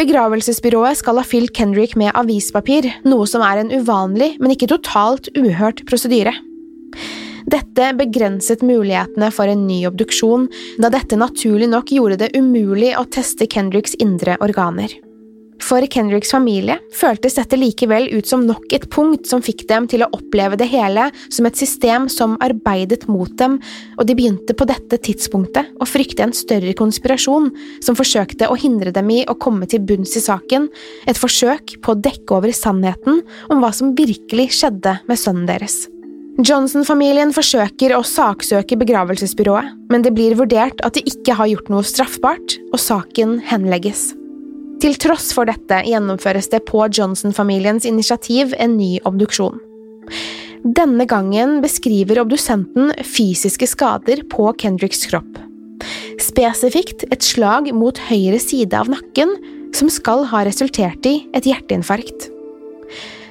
Begravelsesbyrået 0.00 0.96
skal 1.02 1.20
ha 1.20 1.24
fylt 1.26 1.52
Kendrick 1.56 1.96
med 2.00 2.14
avispapir, 2.16 2.88
noe 3.04 3.26
som 3.28 3.44
er 3.44 3.60
en 3.60 3.74
uvanlig, 3.74 4.36
men 4.40 4.54
ikke 4.54 4.70
totalt 4.70 5.28
uhørt 5.36 5.84
prosedyre. 5.90 6.32
Dette 7.50 7.90
begrenset 7.98 8.62
mulighetene 8.64 9.28
for 9.34 9.50
en 9.50 9.66
ny 9.66 9.82
obduksjon, 9.88 10.46
da 10.80 10.88
dette 10.92 11.18
naturlig 11.18 11.68
nok 11.72 11.92
gjorde 11.92 12.20
det 12.22 12.32
umulig 12.38 12.94
å 12.96 13.04
teste 13.10 13.48
Kendricks 13.50 13.96
indre 14.00 14.38
organer. 14.40 14.94
For 15.60 15.84
Kendricks 15.92 16.32
familie 16.32 16.78
føltes 16.96 17.36
dette 17.36 17.58
likevel 17.58 18.08
ut 18.14 18.28
som 18.28 18.42
nok 18.46 18.72
et 18.74 18.86
punkt 18.92 19.28
som 19.28 19.42
fikk 19.44 19.66
dem 19.68 19.86
til 19.90 20.02
å 20.02 20.08
oppleve 20.16 20.56
det 20.58 20.70
hele 20.72 21.08
som 21.28 21.46
et 21.46 21.58
system 21.60 22.08
som 22.10 22.38
arbeidet 22.42 23.06
mot 23.10 23.30
dem, 23.38 23.58
og 23.98 24.08
de 24.08 24.16
begynte 24.18 24.56
på 24.56 24.66
dette 24.68 24.98
tidspunktet 25.04 25.70
å 25.80 25.88
frykte 25.88 26.24
en 26.26 26.34
større 26.36 26.72
konspirasjon 26.78 27.50
som 27.84 27.98
forsøkte 27.98 28.48
å 28.50 28.58
hindre 28.58 28.94
dem 28.96 29.12
i 29.12 29.22
å 29.28 29.36
komme 29.38 29.68
til 29.70 29.84
bunns 29.84 30.16
i 30.16 30.24
saken, 30.24 30.68
et 31.06 31.20
forsøk 31.20 31.76
på 31.84 31.94
å 31.94 32.02
dekke 32.08 32.40
over 32.40 32.56
sannheten 32.56 33.22
om 33.52 33.62
hva 33.62 33.72
som 33.76 33.94
virkelig 33.98 34.50
skjedde 34.60 34.98
med 35.06 35.20
sønnen 35.20 35.48
deres. 35.50 35.84
Johnson-familien 36.40 37.34
forsøker 37.36 37.92
å 37.96 38.04
saksøke 38.06 38.78
begravelsesbyrået, 38.80 39.74
men 39.92 40.06
det 40.06 40.14
blir 40.16 40.38
vurdert 40.38 40.80
at 40.86 40.96
de 40.96 41.04
ikke 41.10 41.36
har 41.36 41.50
gjort 41.50 41.68
noe 41.72 41.84
straffbart, 41.84 42.56
og 42.72 42.80
saken 42.80 43.38
henlegges. 43.50 44.10
Til 44.80 44.96
tross 44.96 45.34
for 45.36 45.44
dette 45.44 45.82
gjennomføres 45.84 46.48
det 46.52 46.62
på 46.68 46.86
Johnson-familiens 46.88 47.84
initiativ 47.84 48.54
en 48.56 48.78
ny 48.78 48.94
obduksjon. 49.04 49.58
Denne 50.64 51.04
gangen 51.08 51.58
beskriver 51.60 52.22
obdusenten 52.22 52.94
fysiske 53.04 53.68
skader 53.68 54.22
på 54.32 54.48
Kendricks 54.60 55.04
kropp. 55.10 55.36
Spesifikt 56.20 57.04
et 57.12 57.24
slag 57.24 57.68
mot 57.76 57.96
høyre 58.08 58.40
side 58.40 58.76
av 58.76 58.88
nakken, 58.92 59.32
som 59.76 59.92
skal 59.92 60.24
ha 60.32 60.42
resultert 60.48 61.04
i 61.08 61.18
et 61.36 61.48
hjerteinfarkt. 61.48 62.30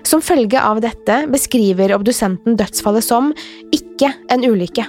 Som 0.06 0.22
følge 0.26 0.62
av 0.62 0.82
dette 0.86 1.24
beskriver 1.34 1.96
obdusenten 1.98 2.58
dødsfallet 2.62 3.06
som 3.06 3.34
ikke 3.76 4.14
en 4.30 4.46
ulykke. 4.46 4.86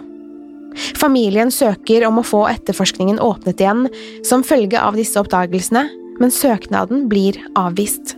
Familien 1.01 1.51
søker 1.51 2.05
om 2.07 2.21
å 2.21 2.27
få 2.27 2.45
etterforskningen 2.53 3.19
åpnet 3.21 3.61
igjen 3.65 3.89
som 4.27 4.45
følge 4.47 4.81
av 4.81 4.97
disse 4.97 5.19
oppdagelsene, 5.21 5.89
men 6.21 6.33
søknaden 6.35 7.09
blir 7.11 7.39
avvist. 7.59 8.17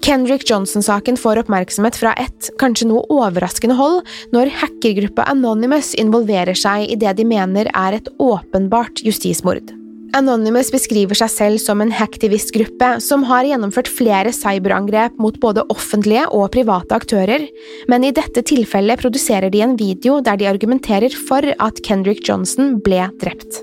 Kendrick 0.00 0.46
Johnson-saken 0.48 1.18
får 1.20 1.42
oppmerksomhet 1.42 1.98
fra 2.00 2.14
et, 2.20 2.48
kanskje 2.60 2.88
noe 2.88 3.04
overraskende 3.12 3.76
hold, 3.76 4.00
når 4.32 4.52
hackergruppa 4.62 5.26
Anonymous 5.28 5.92
involverer 6.00 6.56
seg 6.56 6.88
i 6.88 6.96
det 7.00 7.18
de 7.20 7.28
mener 7.28 7.68
er 7.76 7.98
et 7.98 8.08
åpenbart 8.16 9.04
justismord. 9.04 9.74
Anonymous 10.16 10.72
beskriver 10.74 11.14
seg 11.14 11.30
selv 11.30 11.62
som 11.62 11.82
en 11.84 11.92
hacktivistgruppe 11.94 12.96
som 13.04 13.22
har 13.28 13.46
gjennomført 13.46 13.90
flere 13.92 14.32
cyberangrep 14.34 15.20
mot 15.22 15.36
både 15.42 15.62
offentlige 15.70 16.26
og 16.34 16.48
private 16.56 16.96
aktører, 16.96 17.46
men 17.92 18.08
i 18.08 18.14
dette 18.16 18.42
tilfellet 18.50 19.04
produserer 19.04 19.52
de 19.52 19.62
en 19.62 19.78
video 19.78 20.18
der 20.24 20.40
de 20.40 20.50
argumenterer 20.50 21.14
for 21.28 21.46
at 21.54 21.82
Kendrick 21.86 22.24
Johnson 22.26 22.80
ble 22.82 23.06
drept. 23.22 23.62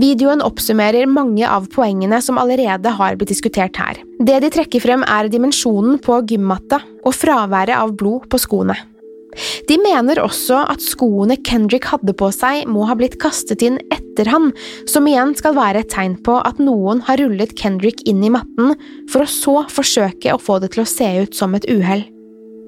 Videoen 0.00 0.44
oppsummerer 0.44 1.10
mange 1.10 1.46
av 1.48 1.66
poengene 1.72 2.20
som 2.22 2.38
allerede 2.40 2.92
har 2.98 3.18
blitt 3.18 3.32
diskutert 3.32 3.80
her. 3.80 3.98
Det 4.20 4.38
de 4.44 4.52
trekker 4.52 4.82
frem 4.84 5.04
er 5.08 5.30
dimensjonen 5.32 5.98
på 6.02 6.22
gymmatta 6.30 6.80
og 7.04 7.16
fraværet 7.16 7.76
av 7.78 7.96
blod 7.98 8.28
på 8.30 8.40
skoene. 8.40 8.78
De 9.68 9.76
mener 9.78 10.18
også 10.18 10.64
at 10.72 10.82
skoene 10.82 11.36
Kendrick 11.46 11.86
hadde 11.92 12.14
på 12.18 12.30
seg 12.34 12.66
må 12.70 12.86
ha 12.88 12.96
blitt 12.98 13.18
kastet 13.22 13.62
inn 13.62 13.78
etter 13.94 14.30
han, 14.30 14.50
som 14.90 15.06
igjen 15.06 15.36
skal 15.38 15.54
være 15.58 15.84
et 15.84 15.92
tegn 15.92 16.16
på 16.26 16.40
at 16.42 16.58
noen 16.62 17.04
har 17.06 17.20
rullet 17.22 17.54
Kendrick 17.58 18.02
inn 18.10 18.24
i 18.26 18.32
matten, 18.34 18.74
for 19.10 19.24
å 19.24 19.30
så 19.30 19.56
forsøke 19.70 20.34
å 20.34 20.42
få 20.42 20.58
det 20.62 20.74
til 20.74 20.84
å 20.84 20.90
se 20.90 21.12
ut 21.22 21.38
som 21.38 21.54
et 21.54 21.68
uhell. 21.70 22.08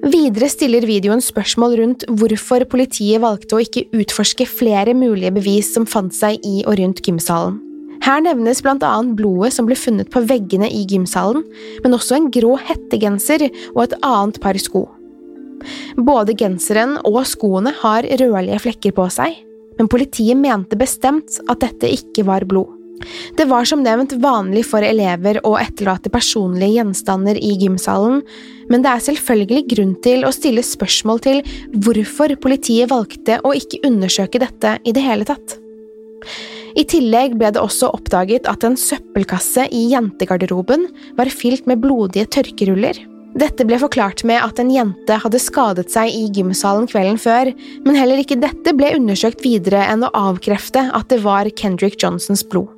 Videre 0.03 0.49
stiller 0.51 0.83
videoen 0.83 1.21
spørsmål 1.23 1.77
rundt 1.79 2.01
hvorfor 2.19 2.65
politiet 2.67 3.21
valgte 3.23 3.55
å 3.55 3.61
ikke 3.63 3.85
utforske 3.95 4.43
flere 4.49 4.91
mulige 4.97 5.31
bevis 5.31 5.69
som 5.71 5.85
fant 5.87 6.11
seg 6.11 6.43
i 6.43 6.57
og 6.65 6.75
rundt 6.81 6.99
gymsalen. 7.05 7.61
Her 8.03 8.19
nevnes 8.25 8.59
blant 8.65 8.83
annet 8.83 9.15
blodet 9.15 9.53
som 9.55 9.69
ble 9.69 9.77
funnet 9.79 10.11
på 10.11 10.25
veggene 10.27 10.67
i 10.67 10.81
gymsalen, 10.91 11.45
men 11.85 11.95
også 11.95 12.17
en 12.17 12.27
grå 12.35 12.57
hettegenser 12.59 13.47
og 13.71 13.85
et 13.85 13.95
annet 14.03 14.41
par 14.43 14.59
sko. 14.59 14.89
Både 15.95 16.35
genseren 16.35 16.97
og 17.07 17.21
skoene 17.29 17.71
har 17.79 18.03
rødlige 18.03 18.59
flekker 18.65 18.97
på 18.97 19.07
seg, 19.07 19.39
men 19.79 19.87
politiet 19.87 20.35
mente 20.35 20.75
bestemt 20.75 21.39
at 21.47 21.63
dette 21.63 21.95
ikke 21.95 22.27
var 22.27 22.43
blod. 22.43 22.72
Det 23.37 23.45
var 23.49 23.65
som 23.65 23.81
nevnt 23.83 24.13
vanlig 24.21 24.63
for 24.69 24.85
elever 24.85 25.39
å 25.47 25.55
etterlate 25.59 26.11
personlige 26.13 26.77
gjenstander 26.77 27.39
i 27.41 27.53
gymsalen, 27.59 28.21
men 28.69 28.85
det 28.85 28.91
er 28.91 29.05
selvfølgelig 29.07 29.63
grunn 29.73 29.93
til 30.05 30.25
å 30.27 30.31
stille 30.35 30.63
spørsmål 30.65 31.23
til 31.25 31.41
hvorfor 31.85 32.35
politiet 32.43 32.91
valgte 32.93 33.39
å 33.43 33.55
ikke 33.57 33.81
undersøke 33.87 34.41
dette 34.43 34.77
i 34.85 34.93
det 34.95 35.03
hele 35.03 35.27
tatt. 35.27 35.57
I 36.73 36.85
tillegg 36.89 37.35
ble 37.37 37.51
det 37.53 37.61
også 37.61 37.91
oppdaget 37.93 38.47
at 38.49 38.63
en 38.65 38.77
søppelkasse 38.79 39.67
i 39.69 39.87
jentegarderoben 39.91 40.87
var 41.17 41.29
fylt 41.29 41.67
med 41.69 41.83
blodige 41.83 42.29
tørkeruller. 42.37 42.97
Dette 43.37 43.65
ble 43.65 43.79
forklart 43.81 44.21
med 44.29 44.41
at 44.45 44.59
en 44.61 44.69
jente 44.73 45.17
hadde 45.23 45.41
skadet 45.41 45.89
seg 45.93 46.13
i 46.13 46.27
gymsalen 46.33 46.85
kvelden 46.89 47.17
før, 47.21 47.49
men 47.85 47.97
heller 47.97 48.21
ikke 48.21 48.37
dette 48.41 48.75
ble 48.77 48.93
undersøkt 48.97 49.41
videre 49.45 49.81
enn 49.89 50.05
å 50.05 50.13
avkrefte 50.13 50.85
at 50.93 51.09
det 51.09 51.21
var 51.25 51.49
Kendrick 51.57 51.97
Johnsons 52.01 52.45
blod. 52.45 52.69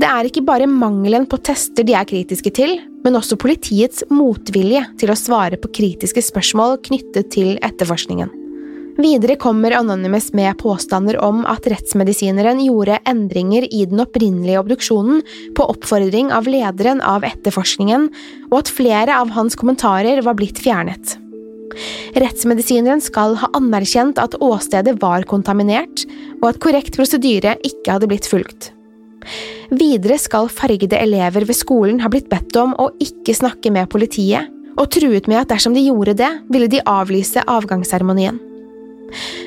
Det 0.00 0.08
er 0.08 0.26
ikke 0.26 0.44
bare 0.46 0.68
mangelen 0.70 1.26
på 1.28 1.38
tester 1.44 1.84
de 1.84 1.94
er 1.96 2.08
kritiske 2.08 2.52
til, 2.56 2.78
men 3.04 3.16
også 3.18 3.38
politiets 3.40 4.04
motvilje 4.12 4.84
til 5.00 5.12
å 5.12 5.18
svare 5.18 5.60
på 5.60 5.72
kritiske 5.76 6.24
spørsmål 6.24 6.78
knyttet 6.86 7.32
til 7.34 7.56
etterforskningen. 7.64 8.30
Videre 9.00 9.36
kommer 9.40 9.72
Anonymous 9.72 10.32
med 10.36 10.58
påstander 10.60 11.16
om 11.24 11.44
at 11.48 11.64
rettsmedisineren 11.72 12.58
gjorde 12.60 12.98
endringer 13.08 13.64
i 13.70 13.84
den 13.88 14.02
opprinnelige 14.02 14.60
obduksjonen 14.60 15.22
på 15.56 15.68
oppfordring 15.72 16.32
av 16.36 16.48
lederen 16.50 17.00
av 17.00 17.24
etterforskningen, 17.24 18.08
og 18.50 18.58
at 18.58 18.72
flere 18.72 19.16
av 19.22 19.32
hans 19.36 19.56
kommentarer 19.56 20.20
var 20.26 20.36
blitt 20.36 20.60
fjernet. 20.60 21.16
Rettsmedisineren 22.18 23.00
skal 23.04 23.38
ha 23.40 23.48
anerkjent 23.56 24.20
at 24.20 24.36
åstedet 24.42 24.98
var 25.00 25.24
kontaminert, 25.30 26.04
og 26.42 26.50
at 26.50 26.60
korrekt 26.60 26.98
prosedyre 26.98 27.56
ikke 27.64 27.94
hadde 27.94 28.10
blitt 28.10 28.28
fulgt. 28.28 28.72
Videre 29.70 30.16
skal 30.18 30.48
fargede 30.52 30.98
elever 30.98 31.44
ved 31.46 31.56
skolen 31.56 32.00
ha 32.02 32.10
blitt 32.12 32.30
bedt 32.30 32.56
om 32.58 32.72
å 32.80 32.90
ikke 33.02 33.36
snakke 33.36 33.72
med 33.74 33.90
politiet, 33.92 34.48
og 34.80 34.88
truet 34.94 35.28
med 35.28 35.42
at 35.42 35.50
dersom 35.52 35.74
de 35.76 35.84
gjorde 35.84 36.16
det, 36.18 36.30
ville 36.50 36.70
de 36.70 36.80
avlyse 36.88 37.42
avgangsseremonien. 37.44 38.38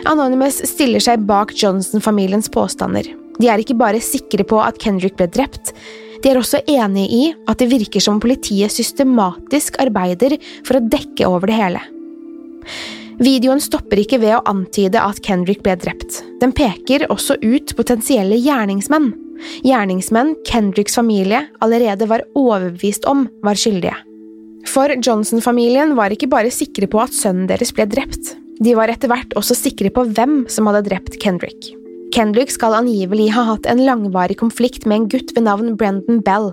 Anonymous 0.09 0.59
stiller 0.67 1.01
seg 1.03 1.23
bak 1.27 1.53
Johnson-familiens 1.55 2.51
påstander. 2.51 3.07
De 3.39 3.49
er 3.49 3.61
ikke 3.63 3.77
bare 3.79 4.03
sikre 4.03 4.45
på 4.45 4.59
at 4.61 4.77
Kendrick 4.81 5.15
ble 5.17 5.29
drept, 5.31 5.71
de 6.23 6.31
er 6.31 6.39
også 6.39 6.61
enig 6.71 7.09
i 7.11 7.23
at 7.51 7.59
det 7.59 7.67
virker 7.67 8.03
som 8.03 8.21
politiet 8.23 8.71
systematisk 8.71 9.75
arbeider 9.83 10.37
for 10.63 10.79
å 10.79 10.85
dekke 10.87 11.27
over 11.27 11.51
det 11.51 11.57
hele. 11.57 11.81
Videoen 13.19 13.59
stopper 13.61 13.99
ikke 14.01 14.21
ved 14.23 14.37
å 14.37 14.43
antyde 14.49 15.01
at 15.03 15.19
Kendrick 15.25 15.61
ble 15.65 15.75
drept. 15.79 16.21
Den 16.39 16.55
peker 16.55 17.05
også 17.11 17.35
ut 17.43 17.75
potensielle 17.75 18.39
gjerningsmenn 18.39 19.11
gjerningsmenn 19.65 20.35
Kendricks 20.47 20.95
familie 20.99 21.45
allerede 21.63 22.07
var 22.09 22.25
overbevist 22.35 23.05
om 23.09 23.27
var 23.45 23.59
skyldige. 23.59 23.95
For 24.69 24.93
Johnson-familien 24.95 25.95
var 25.97 26.13
ikke 26.15 26.31
bare 26.31 26.53
sikre 26.53 26.87
på 26.87 27.01
at 27.03 27.15
sønnen 27.15 27.49
deres 27.49 27.73
ble 27.75 27.85
drept, 27.89 28.37
de 28.63 28.75
var 28.77 28.91
etter 28.91 29.09
hvert 29.11 29.33
også 29.39 29.57
sikre 29.57 29.91
på 29.93 30.05
hvem 30.15 30.43
som 30.51 30.69
hadde 30.69 30.85
drept 30.87 31.17
Kendrick. 31.21 31.71
Kendrick 32.13 32.51
skal 32.53 32.75
angivelig 32.77 33.31
ha 33.33 33.47
hatt 33.47 33.65
en 33.69 33.81
langvarig 33.87 34.37
konflikt 34.37 34.85
med 34.85 34.99
en 34.99 35.07
gutt 35.09 35.33
ved 35.35 35.47
navn 35.47 35.73
Brendan 35.79 36.21
Bell. 36.25 36.51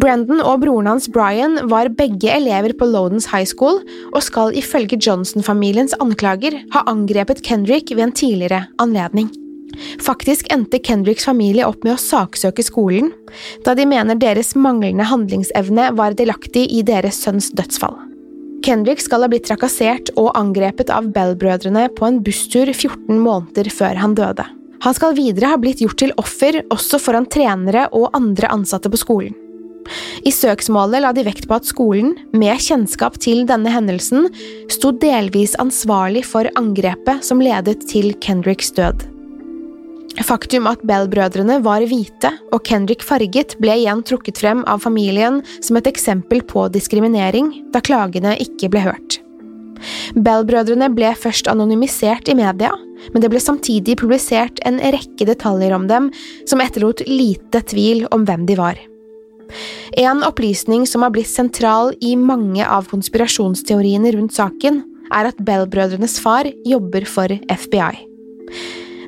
Brendan 0.00 0.40
og 0.40 0.62
broren 0.62 0.88
hans 0.88 1.06
Brian 1.12 1.58
var 1.70 1.90
begge 1.96 2.30
elever 2.32 2.74
på 2.76 2.88
Lodens 2.88 3.28
High 3.32 3.48
School 3.48 3.80
og 4.12 4.20
skal 4.24 4.56
ifølge 4.58 4.98
Johnson-familiens 5.00 5.96
anklager 6.00 6.56
ha 6.74 6.84
angrepet 6.90 7.44
Kendrick 7.46 7.92
ved 7.94 8.08
en 8.08 8.16
tidligere 8.16 8.66
anledning. 8.82 9.30
Faktisk 10.02 10.50
endte 10.52 10.80
Kendricks 10.82 11.26
familie 11.28 11.66
opp 11.68 11.84
med 11.86 11.96
å 11.96 12.00
saksøke 12.00 12.64
skolen, 12.66 13.12
da 13.66 13.76
de 13.76 13.86
mener 13.88 14.18
deres 14.20 14.54
manglende 14.56 15.06
handlingsevne 15.08 15.90
var 15.98 16.16
delaktig 16.18 16.66
i 16.72 16.82
deres 16.86 17.20
sønns 17.24 17.50
dødsfall. 17.56 17.96
Kendrick 18.64 19.02
skal 19.04 19.24
ha 19.24 19.28
blitt 19.28 19.44
trakassert 19.44 20.08
og 20.16 20.32
angrepet 20.38 20.88
av 20.92 21.10
Bell-brødrene 21.12 21.90
på 21.98 22.06
en 22.08 22.22
busstur 22.24 22.70
14 22.72 23.18
måneder 23.20 23.68
før 23.68 24.00
han 24.00 24.16
døde. 24.16 24.46
Han 24.84 24.96
skal 24.96 25.16
videre 25.16 25.52
ha 25.52 25.60
blitt 25.60 25.80
gjort 25.84 26.00
til 26.00 26.12
offer 26.20 26.62
også 26.72 27.00
foran 27.00 27.28
trenere 27.28 27.86
og 27.96 28.10
andre 28.16 28.50
ansatte 28.52 28.90
på 28.92 29.00
skolen. 29.00 29.36
I 30.24 30.32
søksmålet 30.32 31.04
la 31.04 31.12
de 31.12 31.26
vekt 31.26 31.44
på 31.48 31.58
at 31.58 31.68
skolen, 31.68 32.14
med 32.32 32.60
kjennskap 32.60 33.18
til 33.20 33.44
denne 33.48 33.72
hendelsen, 33.72 34.30
sto 34.72 34.94
delvis 34.96 35.58
ansvarlig 35.60 36.24
for 36.28 36.48
angrepet 36.56 37.24
som 37.26 37.44
ledet 37.44 37.82
til 37.90 38.14
Kendricks 38.24 38.72
død. 38.76 39.13
Faktum 40.22 40.68
at 40.70 40.82
Bell-brødrene 40.86 41.56
var 41.64 41.82
hvite 41.90 42.30
og 42.54 42.62
Kendrick 42.68 43.02
farget, 43.02 43.56
ble 43.58 43.74
igjen 43.80 44.02
trukket 44.06 44.38
frem 44.38 44.62
av 44.70 44.84
familien 44.84 45.40
som 45.58 45.78
et 45.80 45.88
eksempel 45.90 46.44
på 46.46 46.68
diskriminering, 46.70 47.50
da 47.74 47.82
klagene 47.82 48.36
ikke 48.38 48.70
ble 48.70 48.84
hørt. 48.86 49.18
Bell-brødrene 50.14 50.88
ble 50.94 51.10
først 51.18 51.50
anonymisert 51.50 52.30
i 52.30 52.36
media, 52.38 52.70
men 53.12 53.24
det 53.24 53.30
ble 53.32 53.42
samtidig 53.42 53.98
publisert 54.00 54.62
en 54.64 54.78
rekke 54.78 55.26
detaljer 55.28 55.74
om 55.74 55.88
dem 55.90 56.08
som 56.48 56.62
etterlot 56.62 57.02
lite 57.10 57.64
tvil 57.74 58.06
om 58.14 58.24
hvem 58.24 58.46
de 58.48 58.58
var. 58.60 58.78
En 59.98 60.22
opplysning 60.26 60.86
som 60.88 61.04
har 61.04 61.12
blitt 61.14 61.30
sentral 61.30 61.92
i 62.00 62.14
mange 62.16 62.64
av 62.64 62.88
konspirasjonsteoriene 62.90 64.14
rundt 64.14 64.38
saken, 64.38 64.82
er 65.14 65.28
at 65.28 65.42
Bell-brødrenes 65.46 66.16
far 66.22 66.48
jobber 66.66 67.04
for 67.06 67.34
FBI. 67.50 68.06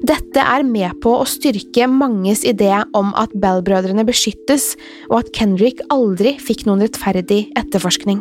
Dette 0.04 0.42
er 0.42 0.64
med 0.66 0.98
på 1.00 1.14
å 1.16 1.26
styrke 1.28 1.86
manges 1.88 2.42
idé 2.44 2.72
om 2.96 3.12
at 3.16 3.32
Bell-brødrene 3.40 4.04
beskyttes, 4.08 4.74
og 5.08 5.22
at 5.22 5.32
Kendrick 5.36 5.80
aldri 5.94 6.34
fikk 6.42 6.66
noen 6.68 6.84
rettferdig 6.84 7.46
etterforskning. 7.56 8.20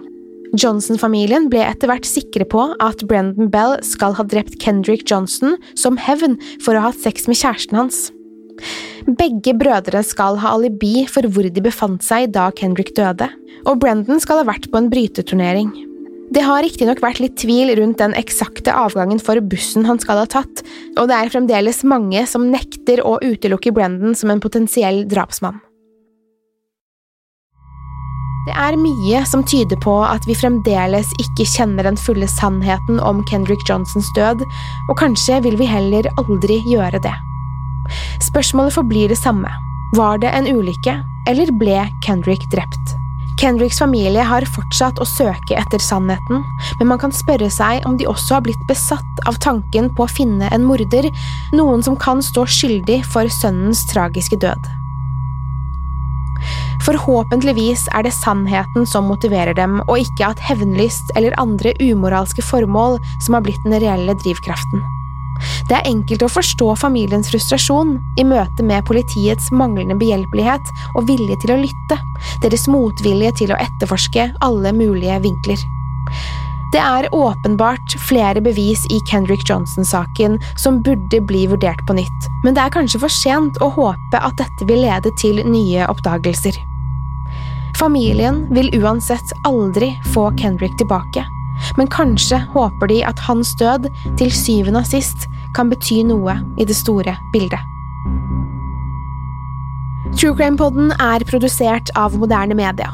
Johnson-familien 0.55 1.49
ble 1.51 1.63
etter 1.65 1.89
hvert 1.91 2.07
sikre 2.07 2.45
på 2.47 2.61
at 2.83 3.03
Brendan 3.09 3.49
Bell 3.51 3.75
skal 3.83 4.15
ha 4.15 4.23
drept 4.23 4.55
Kendrick 4.61 5.03
Johnson 5.09 5.57
som 5.75 5.99
hevn 5.99 6.37
for 6.63 6.75
å 6.75 6.83
ha 6.83 6.91
hatt 6.93 7.01
sex 7.01 7.27
med 7.27 7.39
kjæresten 7.41 7.79
hans. 7.79 8.05
Begge 9.19 9.51
brødre 9.57 9.99
skal 10.05 10.39
ha 10.39 10.53
alibi 10.55 11.03
for 11.11 11.27
hvor 11.27 11.49
de 11.51 11.65
befant 11.65 12.05
seg 12.05 12.31
da 12.37 12.47
Kendrick 12.55 12.93
døde, 12.95 13.27
og 13.67 13.81
Brendan 13.83 14.21
skal 14.23 14.41
ha 14.41 14.47
vært 14.47 14.69
på 14.71 14.79
en 14.79 14.89
bryteturnering. 14.93 15.73
Det 16.35 16.43
har 16.43 16.65
riktignok 16.65 16.99
vært 16.99 17.21
litt 17.23 17.37
tvil 17.39 17.71
rundt 17.79 18.01
den 18.01 18.15
eksakte 18.19 18.73
avgangen 18.75 19.21
for 19.23 19.39
bussen 19.39 19.85
han 19.87 20.01
skal 20.03 20.19
ha 20.19 20.25
tatt, 20.27 20.65
og 20.99 21.07
det 21.07 21.15
er 21.15 21.31
fremdeles 21.31 21.79
mange 21.87 22.25
som 22.27 22.49
nekter 22.51 22.99
å 23.07 23.15
utelukke 23.23 23.71
Brendan 23.71 24.17
som 24.19 24.33
en 24.33 24.43
potensiell 24.43 25.05
drapsmann. 25.07 25.61
Det 28.45 28.53
er 28.61 28.75
mye 28.77 29.21
som 29.25 29.45
tyder 29.47 29.79
på 29.81 29.93
at 30.05 30.27
vi 30.27 30.35
fremdeles 30.37 31.07
ikke 31.23 31.47
kjenner 31.49 31.87
den 31.87 31.97
fulle 31.97 32.27
sannheten 32.29 32.99
om 32.99 33.23
Kendrick 33.31 33.63
Johnsons 33.69 34.11
død, 34.19 34.43
og 34.91 34.99
kanskje 34.99 35.39
vil 35.47 35.55
vi 35.57 35.69
heller 35.71 36.11
aldri 36.19 36.59
gjøre 36.67 36.99
det. 37.07 37.15
Spørsmålet 38.27 38.75
forblir 38.75 39.09
det 39.09 39.21
samme. 39.23 39.49
Var 39.95 40.21
det 40.21 40.35
en 40.35 40.51
ulykke, 40.51 40.99
eller 41.31 41.55
ble 41.63 41.79
Kendrick 42.05 42.43
drept? 42.51 42.94
Kendricks 43.35 43.81
familie 43.81 44.23
har 44.23 44.45
fortsatt 44.47 44.99
å 45.03 45.05
søke 45.07 45.57
etter 45.59 45.81
sannheten, 45.83 46.43
men 46.79 46.87
man 46.87 47.01
kan 47.01 47.11
spørre 47.11 47.49
seg 47.51 47.83
om 47.87 47.97
de 47.99 48.07
også 48.07 48.37
har 48.37 48.45
blitt 48.45 48.63
besatt 48.69 49.21
av 49.27 49.39
tanken 49.43 49.89
på 49.95 50.05
å 50.05 50.11
finne 50.11 50.47
en 50.55 50.63
morder, 50.63 51.09
noen 51.55 51.83
som 51.83 51.99
kan 51.99 52.23
stå 52.23 52.45
skyldig 52.47 53.01
for 53.11 53.27
sønnens 53.41 53.83
tragiske 53.91 54.39
død. 54.39 54.71
Forhåpentligvis 56.85 57.87
er 57.97 58.05
det 58.05 58.15
sannheten 58.15 58.87
som 58.87 59.09
motiverer 59.09 59.55
dem, 59.57 59.81
og 59.89 60.05
ikke 60.05 60.31
at 60.31 60.43
hevnlyst 60.47 61.11
eller 61.19 61.35
andre 61.41 61.73
umoralske 61.81 62.45
formål 62.45 63.01
som 63.19 63.35
har 63.35 63.43
blitt 63.43 63.63
den 63.67 63.79
reelle 63.81 64.15
drivkraften. 64.23 64.85
Det 65.69 65.75
er 65.77 65.89
enkelt 65.89 66.23
å 66.25 66.31
forstå 66.31 66.71
familiens 66.79 67.29
frustrasjon 67.31 67.95
i 68.21 68.25
møte 68.27 68.65
med 68.65 68.85
politiets 68.87 69.51
manglende 69.51 69.97
behjelpelighet 69.99 70.73
og 70.95 71.07
vilje 71.09 71.37
til 71.43 71.55
å 71.55 71.61
lytte, 71.63 71.99
deres 72.45 72.67
motvilje 72.71 73.33
til 73.41 73.53
å 73.53 73.59
etterforske 73.59 74.29
alle 74.45 74.73
mulige 74.75 75.19
vinkler. 75.25 75.65
Det 76.73 76.81
er 76.81 77.07
åpenbart 77.15 77.93
flere 78.03 78.41
bevis 78.43 78.81
i 78.91 78.99
Kendrick 79.07 79.45
Johnson-saken 79.47 80.39
som 80.59 80.81
burde 80.83 81.21
bli 81.23 81.45
vurdert 81.47 81.79
på 81.87 81.95
nytt, 81.95 82.29
men 82.43 82.57
det 82.57 82.65
er 82.65 82.73
kanskje 82.73 82.99
for 83.05 83.13
sent 83.13 83.59
å 83.63 83.69
håpe 83.77 84.19
at 84.19 84.35
dette 84.41 84.67
vil 84.67 84.83
lede 84.83 85.13
til 85.21 85.39
nye 85.47 85.87
oppdagelser. 85.87 86.57
Familien 87.79 88.45
vil 88.55 88.71
uansett 88.81 89.33
aldri 89.47 89.93
få 90.13 90.29
Kendrick 90.39 90.75
tilbake, 90.79 91.25
men 91.77 91.89
kanskje 91.91 92.41
håper 92.53 92.91
de 92.91 92.99
at 93.07 93.21
hans 93.27 93.55
død 93.59 93.89
til 94.19 94.33
syvende 94.33 94.83
og 94.83 94.89
sist 94.89 95.29
kan 95.55 95.71
bety 95.71 96.01
noe 96.07 96.39
i 96.59 96.67
det 96.67 96.77
store 96.77 97.15
bildet. 97.33 97.61
True 100.15 100.35
Crime-poden 100.37 100.93
er 101.01 101.25
produsert 101.27 101.89
av 101.97 102.15
moderne 102.19 102.55
media. 102.55 102.91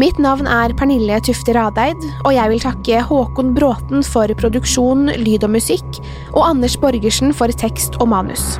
Mitt 0.00 0.18
navn 0.22 0.46
er 0.50 0.72
Pernille 0.78 1.18
Tufte 1.22 1.54
Radeid, 1.54 2.02
og 2.24 2.32
jeg 2.34 2.52
vil 2.52 2.62
takke 2.62 3.02
Håkon 3.04 3.52
Bråten 3.56 4.04
for 4.06 4.30
produksjon, 4.40 5.10
lyd 5.20 5.46
og 5.46 5.54
musikk, 5.54 6.00
og 6.34 6.46
Anders 6.48 6.78
Borgersen 6.80 7.34
for 7.36 7.52
tekst 7.52 7.98
og 8.02 8.10
manus. 8.14 8.56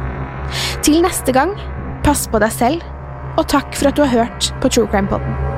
Til 0.86 1.02
neste 1.04 1.34
gang, 1.34 1.54
pass 2.06 2.26
på 2.30 2.42
deg 2.42 2.54
selv, 2.54 2.84
og 3.38 3.46
takk 3.50 3.74
for 3.78 3.90
at 3.90 3.98
du 3.98 4.04
har 4.06 4.14
hørt 4.14 4.52
på 4.62 4.70
True 4.72 4.90
Crime-poden. 4.90 5.57